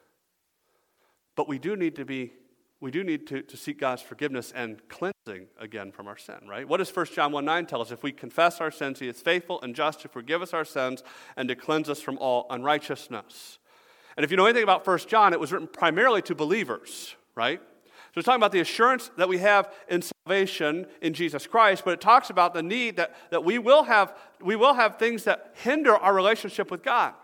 [1.37, 2.33] but we do need to be
[2.81, 6.69] we do need to, to seek God's forgiveness and cleansing again from our sin, right?
[6.69, 7.91] What does 1 John 1 9 tell us?
[7.91, 11.03] If we confess our sins, He is faithful and just to forgive us our sins
[11.37, 13.59] and to cleanse us from all unrighteousness.
[14.17, 17.61] And if you know anything about 1 John, it was written primarily to believers, right?
[17.61, 21.95] So it's talking about the assurance that we have in salvation in Jesus Christ, but
[21.95, 25.55] it talks about the need that, that we, will have, we will have things that
[25.62, 27.14] hinder our relationship with God.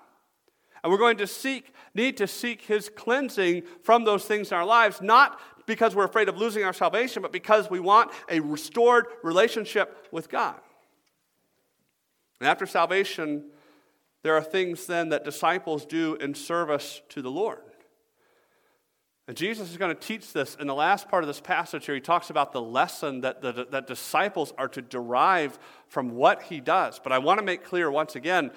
[0.83, 4.65] And we're going to seek, need to seek his cleansing from those things in our
[4.65, 9.07] lives, not because we're afraid of losing our salvation, but because we want a restored
[9.23, 10.59] relationship with God.
[12.41, 13.51] And after salvation,
[14.23, 17.61] there are things then that disciples do in service to the Lord.
[19.27, 21.95] And Jesus is going to teach this in the last part of this passage here.
[21.95, 25.59] He talks about the lesson that, that, that disciples are to derive
[25.89, 27.01] from what he does.
[27.03, 28.51] But I want to make clear once again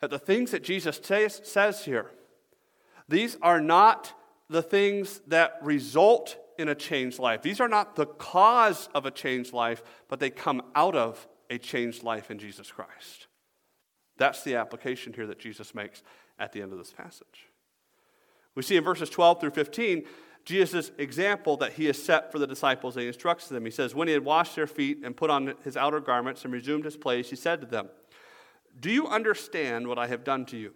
[0.00, 2.10] that the things that Jesus t- says here,
[3.08, 4.12] these are not
[4.50, 7.42] the things that result in a changed life.
[7.42, 11.58] These are not the cause of a changed life, but they come out of a
[11.58, 13.28] changed life in Jesus Christ.
[14.16, 16.02] That's the application here that Jesus makes
[16.38, 17.47] at the end of this passage.
[18.54, 20.04] We see in verses 12 through 15
[20.44, 23.66] Jesus' example that he has set for the disciples and he instructs them.
[23.66, 26.52] He says, When he had washed their feet and put on his outer garments and
[26.52, 27.90] resumed his place, he said to them,
[28.80, 30.74] do you understand what I have done to you?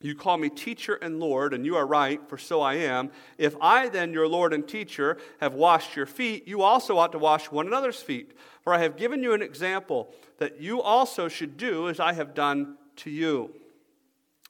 [0.00, 3.10] You call me teacher and Lord, and you are right, for so I am.
[3.36, 7.18] If I, then, your Lord and teacher, have washed your feet, you also ought to
[7.18, 8.36] wash one another's feet.
[8.62, 12.34] For I have given you an example that you also should do as I have
[12.34, 13.52] done to you.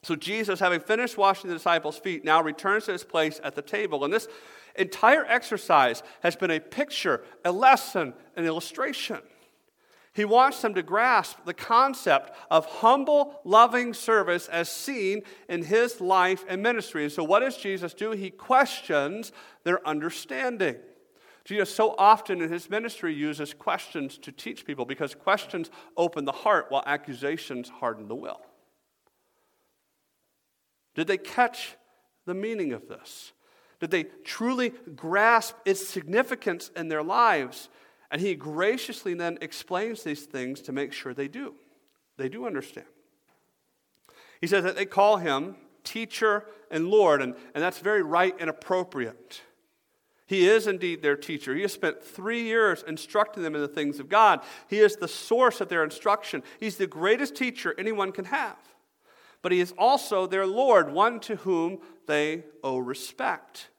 [0.03, 3.61] So Jesus, having finished washing the disciples' feet, now returns to his place at the
[3.61, 4.05] table.
[4.05, 4.27] And this
[4.75, 9.19] entire exercise has been a picture, a lesson, an illustration.
[10.13, 16.01] He wants them to grasp the concept of humble, loving service as seen in his
[16.01, 17.03] life and ministry.
[17.03, 18.11] And so, what does Jesus do?
[18.11, 19.31] He questions
[19.63, 20.77] their understanding.
[21.45, 26.31] Jesus so often in his ministry uses questions to teach people because questions open the
[26.31, 28.41] heart while accusations harden the will.
[30.99, 31.77] Did they catch
[32.25, 33.31] the meaning of this?
[33.79, 37.69] Did they truly grasp its significance in their lives?
[38.11, 41.55] And he graciously then explains these things to make sure they do.
[42.17, 42.87] They do understand.
[44.41, 48.49] He says that they call him teacher and Lord, and, and that's very right and
[48.49, 49.41] appropriate.
[50.27, 51.55] He is indeed their teacher.
[51.55, 54.41] He has spent three years instructing them in the things of God.
[54.67, 56.43] He is the source of their instruction.
[56.59, 58.57] He's the greatest teacher anyone can have.
[59.41, 63.69] But he is also their Lord, one to whom they owe respect.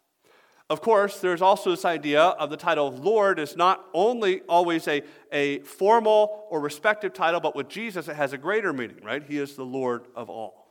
[0.70, 4.86] Of course, there's also this idea of the title of Lord is not only always
[4.86, 5.02] a,
[5.32, 9.22] a formal or respective title, but with Jesus it has a greater meaning, right?
[9.22, 10.68] He is the Lord of all.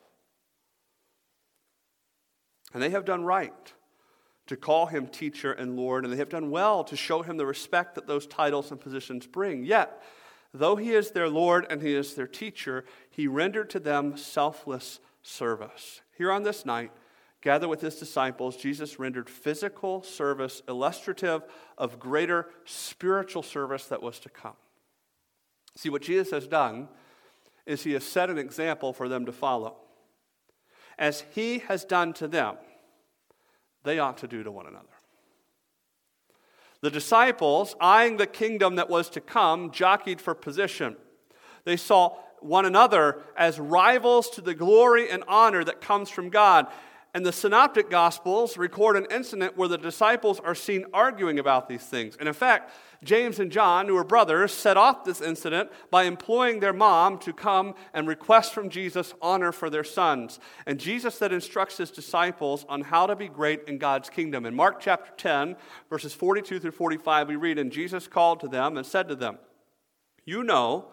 [2.74, 3.74] And they have done right
[4.48, 7.46] to call him teacher and Lord, and they have done well to show him the
[7.46, 9.66] respect that those titles and positions bring.
[9.66, 10.02] Yet,
[10.54, 15.00] though he is their Lord and he is their teacher, he rendered to them selfless
[15.22, 16.02] service.
[16.18, 16.92] Here on this night,
[17.42, 21.44] Gathered with his disciples, Jesus rendered physical service illustrative
[21.78, 24.58] of greater spiritual service that was to come.
[25.76, 26.90] See, what Jesus has done
[27.66, 29.78] is he has set an example for them to follow.
[30.98, 32.58] As he has done to them,
[33.84, 34.88] they ought to do to one another.
[36.82, 40.96] The disciples, eyeing the kingdom that was to come, jockeyed for position.
[41.66, 46.68] They saw one another as rivals to the glory and honor that comes from God.
[47.14, 51.84] And the synoptic gospels record an incident where the disciples are seen arguing about these
[51.84, 52.16] things.
[52.20, 52.72] And in fact,
[53.04, 57.34] James and John, who were brothers, set off this incident by employing their mom to
[57.34, 60.40] come and request from Jesus honor for their sons.
[60.68, 64.46] And Jesus then instructs his disciples on how to be great in God's kingdom.
[64.46, 65.56] In Mark chapter 10,
[65.90, 69.40] verses 42 through 45, we read, And Jesus called to them and said to them,
[70.26, 70.90] You know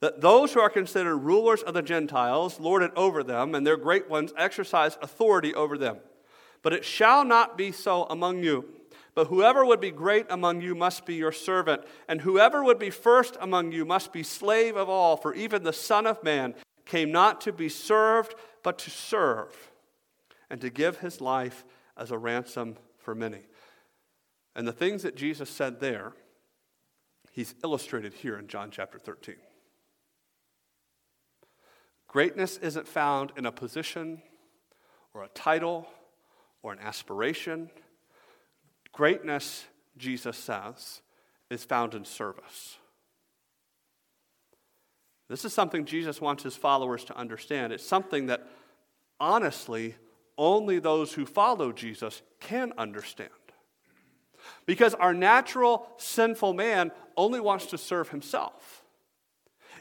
[0.00, 3.76] that those who are considered rulers of the Gentiles lord it over them, and their
[3.76, 5.98] great ones exercise authority over them.
[6.62, 8.68] But it shall not be so among you.
[9.14, 12.90] But whoever would be great among you must be your servant, and whoever would be
[12.90, 17.10] first among you must be slave of all, for even the Son of Man came
[17.10, 19.72] not to be served, but to serve,
[20.48, 21.64] and to give his life
[21.96, 23.40] as a ransom for many.
[24.54, 26.12] And the things that Jesus said there,
[27.32, 29.34] he's illustrated here in John chapter 13.
[32.08, 34.22] Greatness isn't found in a position
[35.12, 35.86] or a title
[36.62, 37.70] or an aspiration.
[38.92, 41.02] Greatness, Jesus says,
[41.50, 42.78] is found in service.
[45.28, 47.72] This is something Jesus wants his followers to understand.
[47.72, 48.48] It's something that,
[49.20, 49.94] honestly,
[50.38, 53.28] only those who follow Jesus can understand.
[54.64, 58.82] Because our natural sinful man only wants to serve himself.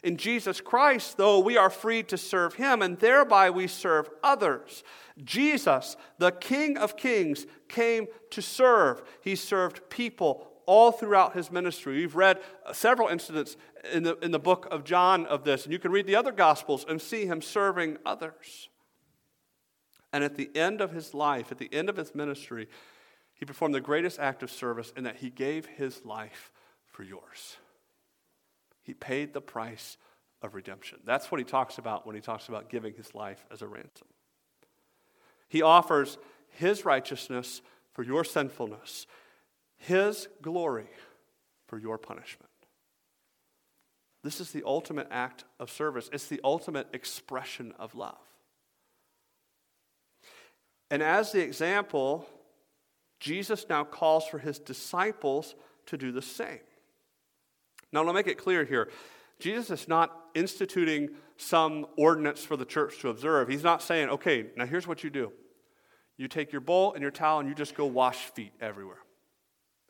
[0.07, 4.85] In Jesus Christ, though, we are free to serve Him, and thereby we serve others.
[5.21, 9.03] Jesus, the King of Kings, came to serve.
[9.19, 11.97] He served people all throughout his ministry.
[11.97, 12.39] We've read
[12.71, 13.57] several incidents
[13.91, 16.31] in the, in the book of John of this, and you can read the other
[16.31, 18.69] Gospels and see him serving others.
[20.13, 22.69] And at the end of his life, at the end of his ministry,
[23.33, 26.49] he performed the greatest act of service in that he gave his life
[26.85, 27.57] for yours.
[28.87, 29.97] He paid the price
[30.41, 30.99] of redemption.
[31.03, 34.07] That's what he talks about when he talks about giving his life as a ransom.
[35.49, 36.17] He offers
[36.47, 37.61] his righteousness
[37.91, 39.05] for your sinfulness,
[39.75, 40.87] his glory
[41.67, 42.49] for your punishment.
[44.23, 48.15] This is the ultimate act of service, it's the ultimate expression of love.
[50.89, 52.25] And as the example,
[53.19, 55.55] Jesus now calls for his disciples
[55.87, 56.59] to do the same.
[57.91, 58.89] Now, to make it clear here,
[59.39, 63.47] Jesus is not instituting some ordinance for the church to observe.
[63.47, 65.31] He's not saying, okay, now here's what you do
[66.17, 68.97] you take your bowl and your towel and you just go wash feet everywhere.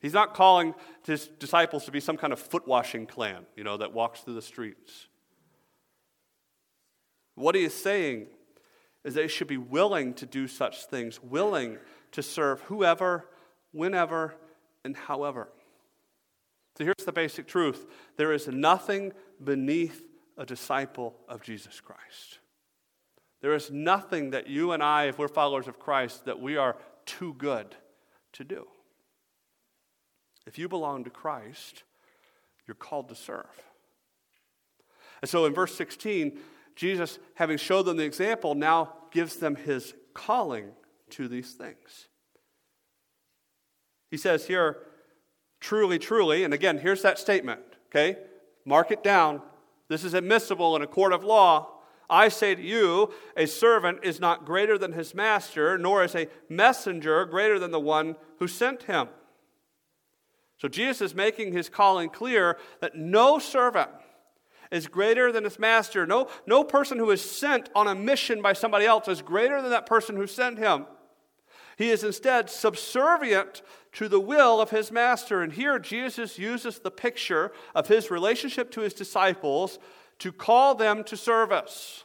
[0.02, 0.76] He's not calling
[1.06, 4.36] his disciples to be some kind of foot washing clan, you know, that walks through
[4.36, 5.08] the streets.
[7.36, 8.28] What he is saying
[9.04, 11.78] is they should be willing to do such things, willing
[12.12, 13.26] to serve whoever,
[13.72, 14.36] whenever,
[14.84, 15.50] and however.
[16.78, 19.14] So here's the basic truth there is nothing
[19.44, 20.04] beneath
[20.38, 22.40] a disciple of Jesus Christ.
[23.42, 26.76] There is nothing that you and I, if we're followers of Christ, that we are
[27.06, 27.76] too good
[28.34, 28.68] to do.
[30.46, 31.84] If you belong to Christ,
[32.68, 33.46] you're called to serve.
[35.22, 36.38] And so in verse 16,
[36.76, 40.72] Jesus, having showed them the example, now gives them his calling
[41.12, 42.08] to these things.
[44.10, 44.78] He says here,
[45.60, 48.18] truly, truly, and again, here's that statement, okay?
[48.66, 49.42] Mark it down.
[49.88, 51.70] This is admissible in a court of law.
[52.10, 56.28] I say to you, a servant is not greater than his master, nor is a
[56.50, 59.10] messenger greater than the one who sent him.
[60.58, 63.90] So Jesus is making his calling clear that no servant
[64.72, 66.06] is greater than his master.
[66.06, 69.72] No, no person who is sent on a mission by somebody else is greater than
[69.72, 70.86] that person who sent him.
[71.78, 73.62] He is instead subservient
[73.98, 75.42] to the will of his master.
[75.42, 79.80] And here Jesus uses the picture of his relationship to his disciples
[80.20, 82.04] to call them to service.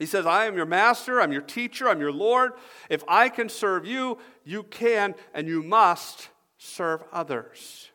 [0.00, 2.54] He says, I am your master, I'm your teacher, I'm your Lord.
[2.90, 7.90] If I can serve you, you can and you must serve others.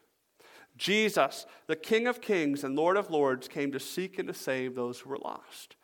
[0.78, 4.74] Jesus, the King of kings and Lord of lords, came to seek and to save
[4.74, 5.76] those who were lost.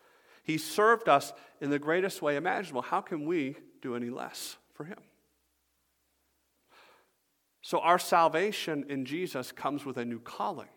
[0.42, 2.80] He served us in the greatest way imaginable.
[2.80, 4.96] How can we do any less for him?
[7.62, 10.68] So, our salvation in Jesus comes with a new calling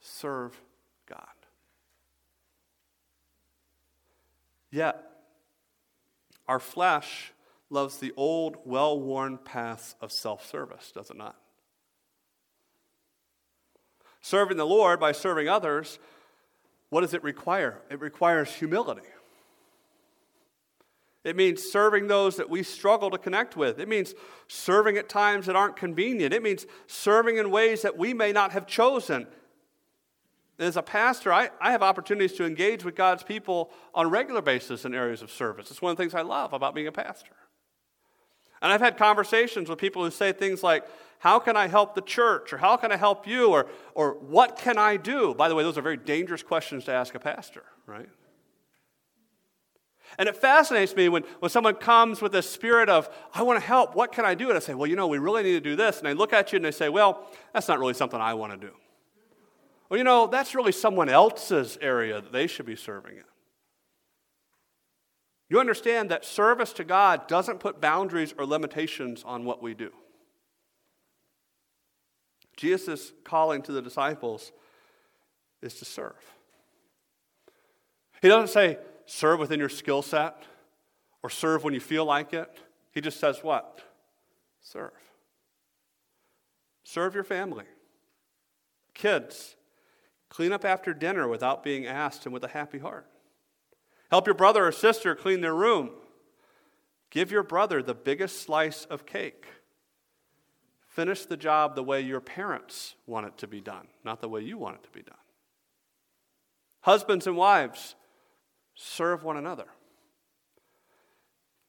[0.00, 0.60] serve
[1.06, 1.26] God.
[4.70, 5.04] Yet,
[6.48, 7.32] our flesh
[7.68, 11.36] loves the old, well worn paths of self service, does it not?
[14.20, 15.98] Serving the Lord by serving others,
[16.90, 17.80] what does it require?
[17.90, 19.08] It requires humility.
[21.22, 23.78] It means serving those that we struggle to connect with.
[23.78, 24.14] It means
[24.48, 26.32] serving at times that aren't convenient.
[26.32, 29.26] It means serving in ways that we may not have chosen.
[30.58, 34.40] As a pastor, I, I have opportunities to engage with God's people on a regular
[34.40, 35.70] basis in areas of service.
[35.70, 37.32] It's one of the things I love about being a pastor.
[38.62, 40.84] And I've had conversations with people who say things like,
[41.18, 42.52] How can I help the church?
[42.52, 43.48] Or how can I help you?
[43.48, 45.34] Or, or what can I do?
[45.34, 48.08] By the way, those are very dangerous questions to ask a pastor, right?
[50.18, 53.66] And it fascinates me when, when someone comes with a spirit of, I want to
[53.66, 54.48] help, what can I do?
[54.48, 55.98] And I say, Well, you know, we really need to do this.
[55.98, 58.52] And they look at you and they say, Well, that's not really something I want
[58.52, 58.72] to do.
[59.88, 63.24] Well, you know, that's really someone else's area that they should be serving in.
[65.48, 69.90] You understand that service to God doesn't put boundaries or limitations on what we do.
[72.56, 74.52] Jesus' calling to the disciples
[75.60, 76.14] is to serve.
[78.22, 78.78] He doesn't say,
[79.10, 80.44] serve within your skill set
[81.22, 82.58] or serve when you feel like it.
[82.92, 83.82] He just says, what?
[84.60, 84.92] Serve.
[86.84, 87.64] Serve your family.
[88.94, 89.56] Kids,
[90.28, 93.06] clean up after dinner without being asked and with a happy heart.
[94.10, 95.90] Help your brother or sister clean their room.
[97.10, 99.46] Give your brother the biggest slice of cake.
[100.86, 104.40] Finish the job the way your parents want it to be done, not the way
[104.40, 105.14] you want it to be done.
[106.82, 107.94] Husbands and wives,
[108.80, 109.66] serve one another.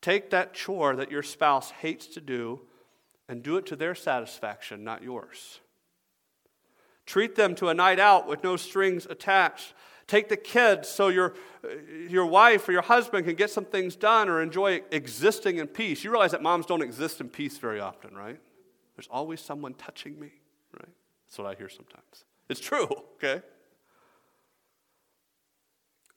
[0.02, 2.62] Take that chore that your spouse hates to do
[3.28, 5.60] and do it to their satisfaction, not yours.
[7.06, 9.74] Treat them to a night out with no strings attached.
[10.08, 11.36] Take the kids so your,
[12.10, 16.04] your wife or your husband can get some things done or enjoy existing in peace.
[16.04, 18.40] You realize that moms don't exist in peace very often, right?
[18.96, 20.32] There's always someone touching me,
[20.74, 20.90] right?
[21.28, 22.26] That's what I hear sometimes.
[22.50, 23.42] It's true, okay?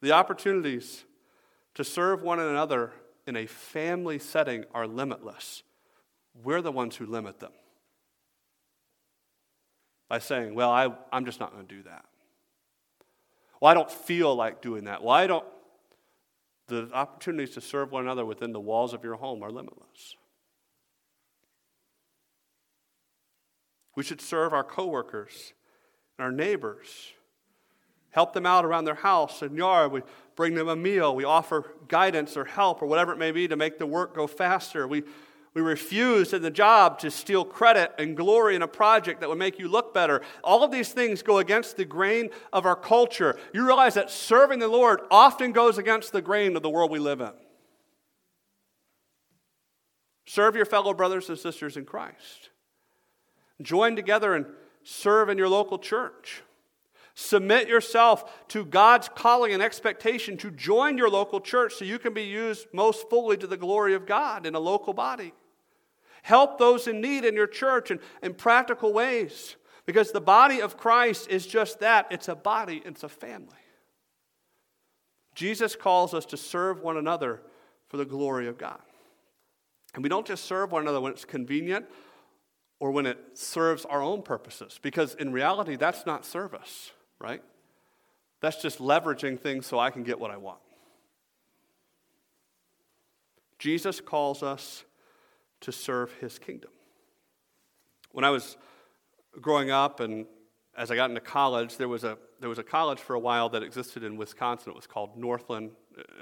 [0.04, 1.02] The opportunities
[1.72, 2.92] to serve one another
[3.26, 5.62] in a family setting are limitless.
[6.42, 7.52] We're the ones who limit them
[10.06, 12.04] by saying, Well, I, I'm just not going to do that.
[13.62, 15.02] Well, I don't feel like doing that.
[15.02, 15.46] Well, I don't.
[16.68, 20.16] The opportunities to serve one another within the walls of your home are limitless.
[23.96, 25.54] We should serve our coworkers
[26.18, 27.14] and our neighbors.
[28.14, 29.90] Help them out around their house and yard.
[29.90, 30.02] We
[30.36, 31.16] bring them a meal.
[31.16, 34.28] We offer guidance or help or whatever it may be to make the work go
[34.28, 34.86] faster.
[34.86, 35.02] We
[35.54, 39.38] we refuse in the job to steal credit and glory in a project that would
[39.38, 40.20] make you look better.
[40.42, 43.38] All of these things go against the grain of our culture.
[43.52, 46.98] You realize that serving the Lord often goes against the grain of the world we
[46.98, 47.30] live in.
[50.26, 52.50] Serve your fellow brothers and sisters in Christ.
[53.62, 54.46] Join together and
[54.82, 56.42] serve in your local church.
[57.14, 62.12] Submit yourself to God's calling and expectation to join your local church so you can
[62.12, 65.32] be used most fully to the glory of God in a local body.
[66.22, 69.56] Help those in need in your church in, in practical ways.
[69.86, 73.48] Because the body of Christ is just that it's a body, it's a family.
[75.34, 77.42] Jesus calls us to serve one another
[77.88, 78.80] for the glory of God.
[79.94, 81.86] And we don't just serve one another when it's convenient
[82.80, 86.90] or when it serves our own purposes, because in reality, that's not service,
[87.20, 87.42] right?
[88.40, 90.58] That's just leveraging things so I can get what I want.
[93.58, 94.84] Jesus calls us
[95.60, 96.70] to serve his kingdom.
[98.12, 98.56] When I was
[99.40, 100.26] growing up and
[100.76, 103.48] as I got into college, there was a, there was a college for a while
[103.50, 104.70] that existed in Wisconsin.
[104.70, 105.70] It was called Northland,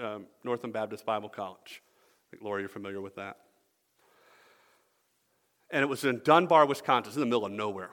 [0.01, 1.83] um, Northland Baptist Bible College.
[1.83, 3.39] I think, Laura, you're familiar with that.
[5.71, 7.09] And it was in Dunbar, Wisconsin.
[7.09, 7.91] It's in the middle of nowhere.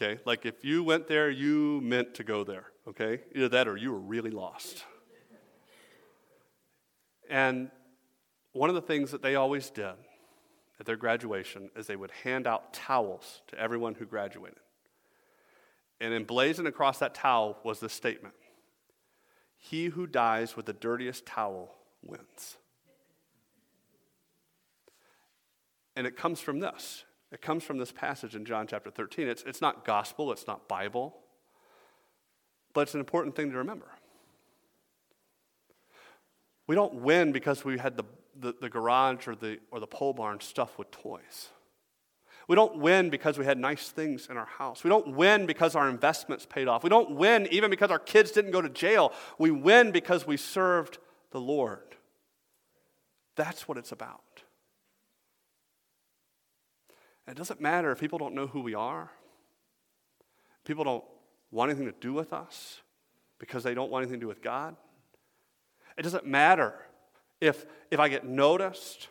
[0.00, 0.20] Okay?
[0.24, 2.66] Like if you went there, you meant to go there.
[2.88, 3.20] Okay?
[3.34, 4.84] Either that or you were really lost.
[7.28, 7.70] And
[8.52, 9.94] one of the things that they always did
[10.80, 14.58] at their graduation is they would hand out towels to everyone who graduated.
[16.00, 18.34] And emblazoned across that towel was this statement
[19.58, 22.56] He who dies with the dirtiest towel wins.
[25.94, 27.04] And it comes from this.
[27.32, 29.28] It comes from this passage in John chapter 13.
[29.28, 31.16] It's, it's not gospel, it's not Bible,
[32.74, 33.86] but it's an important thing to remember.
[36.66, 38.04] We don't win because we had the,
[38.38, 41.48] the, the garage or the, or the pole barn stuffed with toys.
[42.48, 44.82] We don't win because we had nice things in our house.
[44.82, 46.82] We don't win because our investments paid off.
[46.82, 49.12] We don't win even because our kids didn't go to jail.
[49.38, 50.98] We win because we served
[51.30, 51.94] the Lord.
[53.36, 54.22] That's what it's about.
[57.28, 59.10] It doesn't matter if people don't know who we are,
[60.64, 61.04] people don't
[61.50, 62.80] want anything to do with us
[63.38, 64.76] because they don't want anything to do with God.
[65.96, 66.74] It doesn't matter
[67.40, 69.08] if, if I get noticed,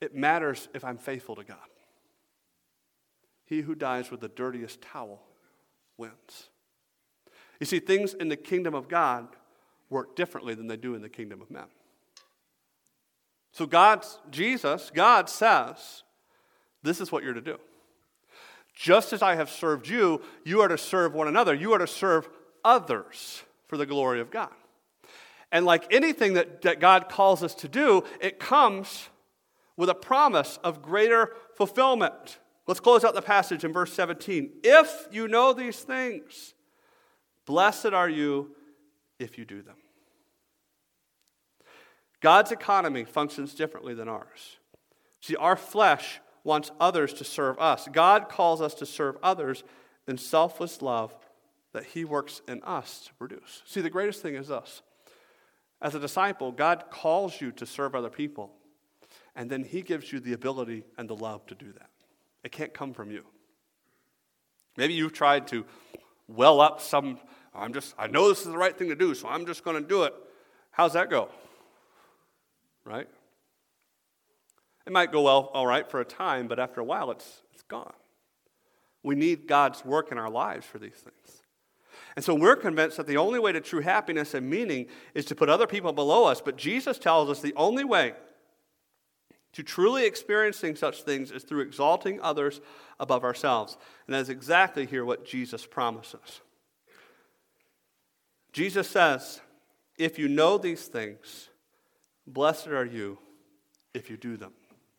[0.00, 1.58] it matters if I'm faithful to God.
[3.46, 5.22] He who dies with the dirtiest towel
[5.96, 6.48] wins.
[7.60, 9.28] You see, things in the kingdom of God
[9.90, 11.66] work differently than they do in the kingdom of men.
[13.52, 16.02] So, God's, Jesus, God says,
[16.82, 17.58] this is what you're to do.
[18.74, 21.54] Just as I have served you, you are to serve one another.
[21.54, 22.28] You are to serve
[22.64, 24.50] others for the glory of God.
[25.50, 29.10] And like anything that, that God calls us to do, it comes
[29.76, 32.38] with a promise of greater fulfillment.
[32.66, 34.50] Let's close out the passage in verse 17.
[34.62, 36.54] If you know these things,
[37.44, 38.54] blessed are you
[39.18, 39.76] if you do them.
[42.20, 44.56] God's economy functions differently than ours.
[45.20, 47.88] See, our flesh wants others to serve us.
[47.92, 49.64] God calls us to serve others
[50.06, 51.14] in selfless love
[51.72, 53.62] that He works in us to produce.
[53.66, 54.82] See, the greatest thing is us.
[55.80, 58.52] as a disciple, God calls you to serve other people,
[59.34, 61.90] and then He gives you the ability and the love to do that.
[62.44, 63.24] It can't come from you.
[64.76, 65.64] Maybe you've tried to
[66.28, 67.18] well up some,
[67.54, 69.80] I'm just, I know this is the right thing to do, so I'm just going
[69.80, 70.14] to do it.
[70.70, 71.28] How's that go?
[72.84, 73.08] Right?
[74.86, 77.62] It might go well, all right, for a time, but after a while, it's, it's
[77.62, 77.92] gone.
[79.02, 81.42] We need God's work in our lives for these things.
[82.14, 85.34] And so we're convinced that the only way to true happiness and meaning is to
[85.34, 86.40] put other people below us.
[86.40, 88.14] But Jesus tells us the only way
[89.52, 92.60] to truly experiencing such things is through exalting others
[92.98, 93.76] above ourselves.
[94.06, 96.40] And that's exactly here what Jesus promises.
[98.52, 99.40] Jesus says,
[99.98, 101.48] If you know these things,
[102.26, 103.18] blessed are you
[103.94, 104.52] if you do them.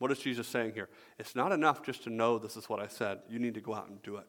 [0.04, 0.90] What is Jesus saying here?
[1.18, 3.20] It's not enough just to know this is what I said.
[3.30, 4.28] You need to go out and do it.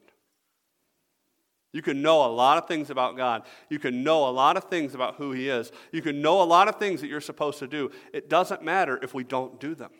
[1.72, 3.42] You can know a lot of things about God.
[3.68, 5.72] You can know a lot of things about who He is.
[5.90, 7.90] You can know a lot of things that you're supposed to do.
[8.12, 9.90] It doesn't matter if we don't do them.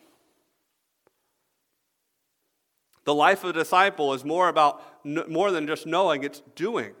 [3.03, 6.93] The life of a disciple is more about more than just knowing, it's doing.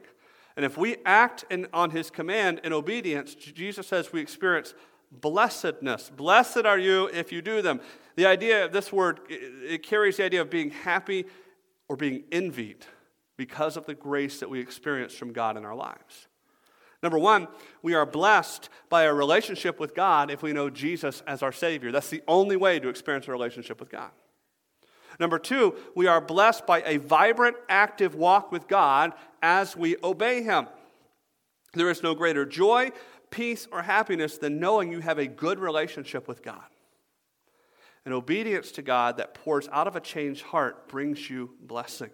[0.57, 4.73] And if we act in, on his command in obedience, Jesus says we experience
[5.11, 6.09] blessedness.
[6.09, 7.79] Blessed are you if you do them.
[8.15, 11.25] The idea of this word, it carries the idea of being happy
[11.87, 12.85] or being envied
[13.37, 16.27] because of the grace that we experience from God in our lives.
[17.03, 17.47] Number one,
[17.81, 21.91] we are blessed by a relationship with God if we know Jesus as our Savior.
[21.91, 24.11] That's the only way to experience a relationship with God.
[25.19, 30.41] Number two, we are blessed by a vibrant, active walk with God as we obey
[30.41, 30.67] Him.
[31.73, 32.91] There is no greater joy,
[33.29, 36.63] peace, or happiness than knowing you have a good relationship with God.
[38.05, 42.11] And obedience to God that pours out of a changed heart brings you blessing.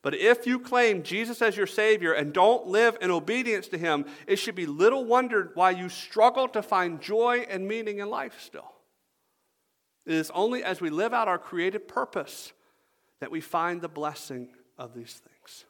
[0.00, 4.04] But if you claim Jesus as your Savior and don't live in obedience to Him,
[4.26, 8.40] it should be little wonder why you struggle to find joy and meaning in life
[8.40, 8.72] still.
[10.04, 12.52] It is only as we live out our created purpose
[13.20, 15.64] that we find the blessing of these things.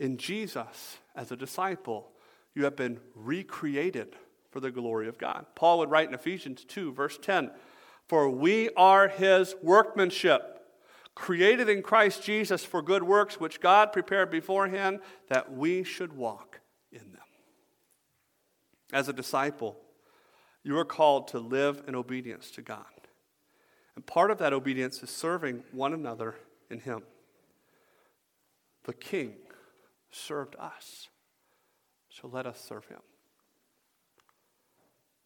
[0.00, 2.10] In Jesus, as a disciple,
[2.54, 4.16] you have been recreated
[4.50, 5.46] for the glory of God.
[5.54, 7.52] Paul would write in Ephesians 2, verse 10
[8.12, 10.60] For we are his workmanship,
[11.14, 15.00] created in Christ Jesus for good works, which God prepared beforehand
[15.30, 16.60] that we should walk
[16.92, 17.22] in them.
[18.92, 19.78] As a disciple,
[20.62, 22.84] you are called to live in obedience to God.
[23.96, 26.34] And part of that obedience is serving one another
[26.70, 27.04] in Him.
[28.84, 29.36] The King
[30.10, 31.08] served us,
[32.10, 33.00] so let us serve Him.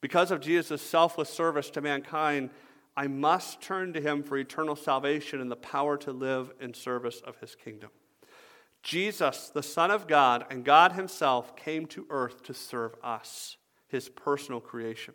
[0.00, 2.50] Because of Jesus' selfless service to mankind,
[2.96, 7.20] I must turn to Him for eternal salvation and the power to live in service
[7.20, 7.90] of His kingdom.
[8.82, 13.56] Jesus, the Son of God and God Himself, came to earth to serve us,
[13.88, 15.14] His personal creation.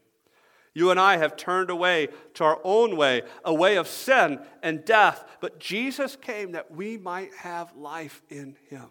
[0.73, 4.85] You and I have turned away to our own way, a way of sin and
[4.85, 8.89] death, but Jesus came that we might have life in Him.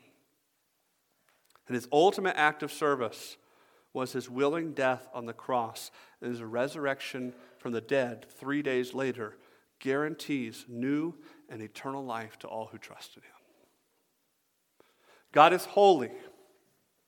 [1.67, 3.37] And His ultimate act of service
[3.93, 8.95] was His willing death on the cross and His resurrection from the dead three days
[8.95, 9.37] later
[9.79, 11.15] guarantees new
[11.49, 13.31] and eternal life to all who trust in Him.
[15.33, 16.11] God is holy.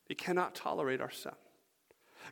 [0.07, 1.33] He cannot tolerate our sin.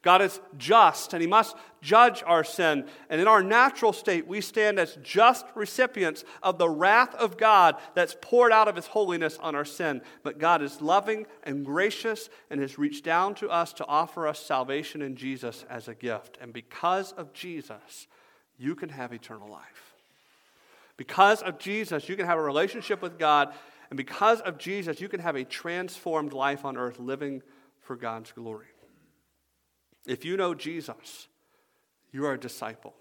[0.01, 2.87] God is just, and He must judge our sin.
[3.09, 7.75] And in our natural state, we stand as just recipients of the wrath of God
[7.93, 10.01] that's poured out of His holiness on our sin.
[10.23, 14.39] But God is loving and gracious and has reached down to us to offer us
[14.39, 16.37] salvation in Jesus as a gift.
[16.41, 18.07] And because of Jesus,
[18.57, 19.93] you can have eternal life.
[20.97, 23.53] Because of Jesus, you can have a relationship with God
[23.91, 27.43] and because of Jesus, you can have a transformed life on earth living
[27.81, 28.70] for God's glory.
[30.05, 31.27] If you know Jesus,
[32.11, 32.93] you are a disciple.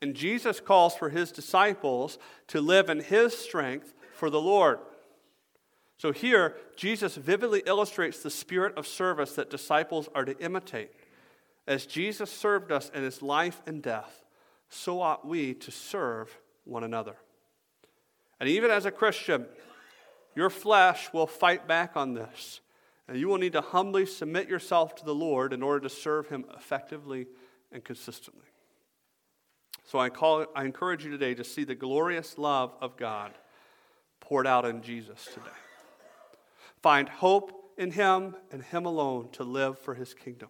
[0.00, 2.18] And Jesus calls for his disciples
[2.48, 4.80] to live in his strength for the Lord.
[5.96, 10.90] So here, Jesus vividly illustrates the spirit of service that disciples are to imitate.
[11.68, 14.24] As Jesus served us in his life and death,
[14.68, 17.14] so ought we to serve one another.
[18.40, 19.46] And even as a Christian,
[20.34, 22.61] your flesh will fight back on this.
[23.12, 26.30] And you will need to humbly submit yourself to the Lord in order to serve
[26.30, 27.26] Him effectively
[27.70, 28.46] and consistently.
[29.84, 33.34] So I, call, I encourage you today to see the glorious love of God
[34.18, 35.44] poured out in Jesus today.
[36.80, 40.48] Find hope in Him and Him alone to live for His kingdom.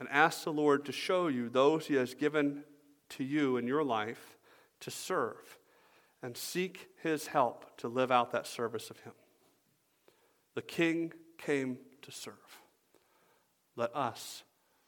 [0.00, 2.64] And ask the Lord to show you those He has given
[3.10, 4.38] to you in your life
[4.80, 5.58] to serve
[6.22, 9.12] and seek his help to live out that service of him.
[10.54, 12.34] The king came to serve.
[13.76, 14.42] Let us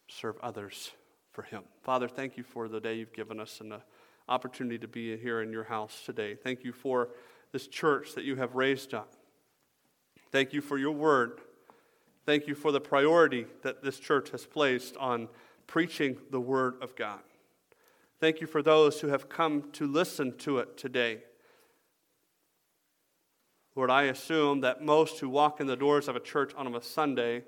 [0.09, 0.93] serve others
[1.33, 1.63] for him.
[1.83, 3.83] Father, thank you for the day you've given us and the
[4.29, 6.35] opportunity to be here in your house today.
[6.35, 7.11] Thank you for
[7.53, 9.15] this church that you have raised up.
[10.31, 11.41] Thank you for your word.
[12.27, 15.29] Thank you for the priority that this church has placed on
[15.67, 17.21] preaching the word of God.
[18.21, 21.21] Thank you for those who have come to listen to it today.
[23.79, 26.83] Lord, I assume that most who walk in the doors of a church on a
[26.83, 27.45] Sunday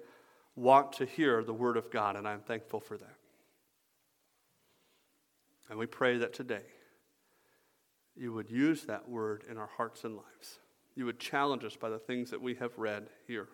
[0.55, 3.16] want to hear the Word of God, and I'm thankful for that.
[5.68, 6.62] And we pray that today
[8.14, 10.61] you would use that Word in our hearts and lives.
[10.95, 13.49] You would challenge us by the things that we have read here.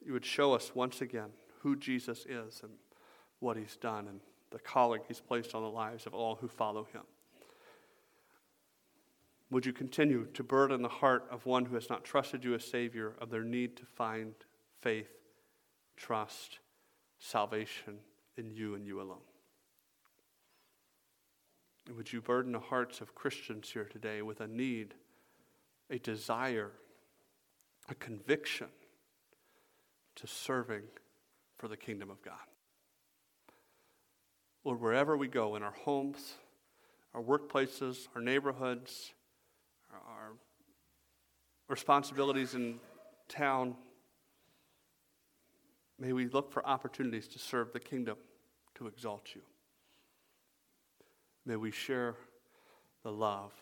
[0.00, 1.30] You would show us once again
[1.62, 2.70] who Jesus is and
[3.40, 4.20] what He's done and
[4.52, 7.02] the calling He's placed on the lives of all who follow Him.
[9.50, 12.64] Would you continue to burden the heart of one who has not trusted you as
[12.64, 14.34] Savior of their need to find
[14.80, 15.10] faith,
[15.96, 16.58] trust,
[17.18, 17.98] salvation
[18.36, 19.18] in you and you alone?
[21.86, 24.94] And would you burden the hearts of Christians here today with a need,
[25.90, 26.72] a desire,
[27.88, 28.68] a conviction
[30.16, 30.84] to serving
[31.58, 32.34] for the kingdom of God?
[34.64, 36.34] Lord, wherever we go in our homes,
[37.12, 39.12] our workplaces, our neighborhoods,
[41.68, 42.78] responsibilities in
[43.28, 43.74] town,
[45.98, 48.16] may we look for opportunities to serve the kingdom,
[48.74, 49.42] to exalt you.
[51.46, 52.16] May we share
[53.02, 53.52] the love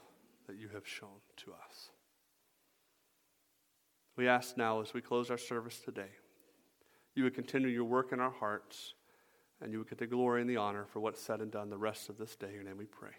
[0.46, 1.90] that you have shown to us.
[4.16, 6.10] We ask now as we close our service today,
[7.14, 8.94] you would continue your work in our hearts
[9.60, 11.78] and you would get the glory and the honor for what's said and done the
[11.78, 12.48] rest of this day.
[12.48, 13.12] In your name we pray.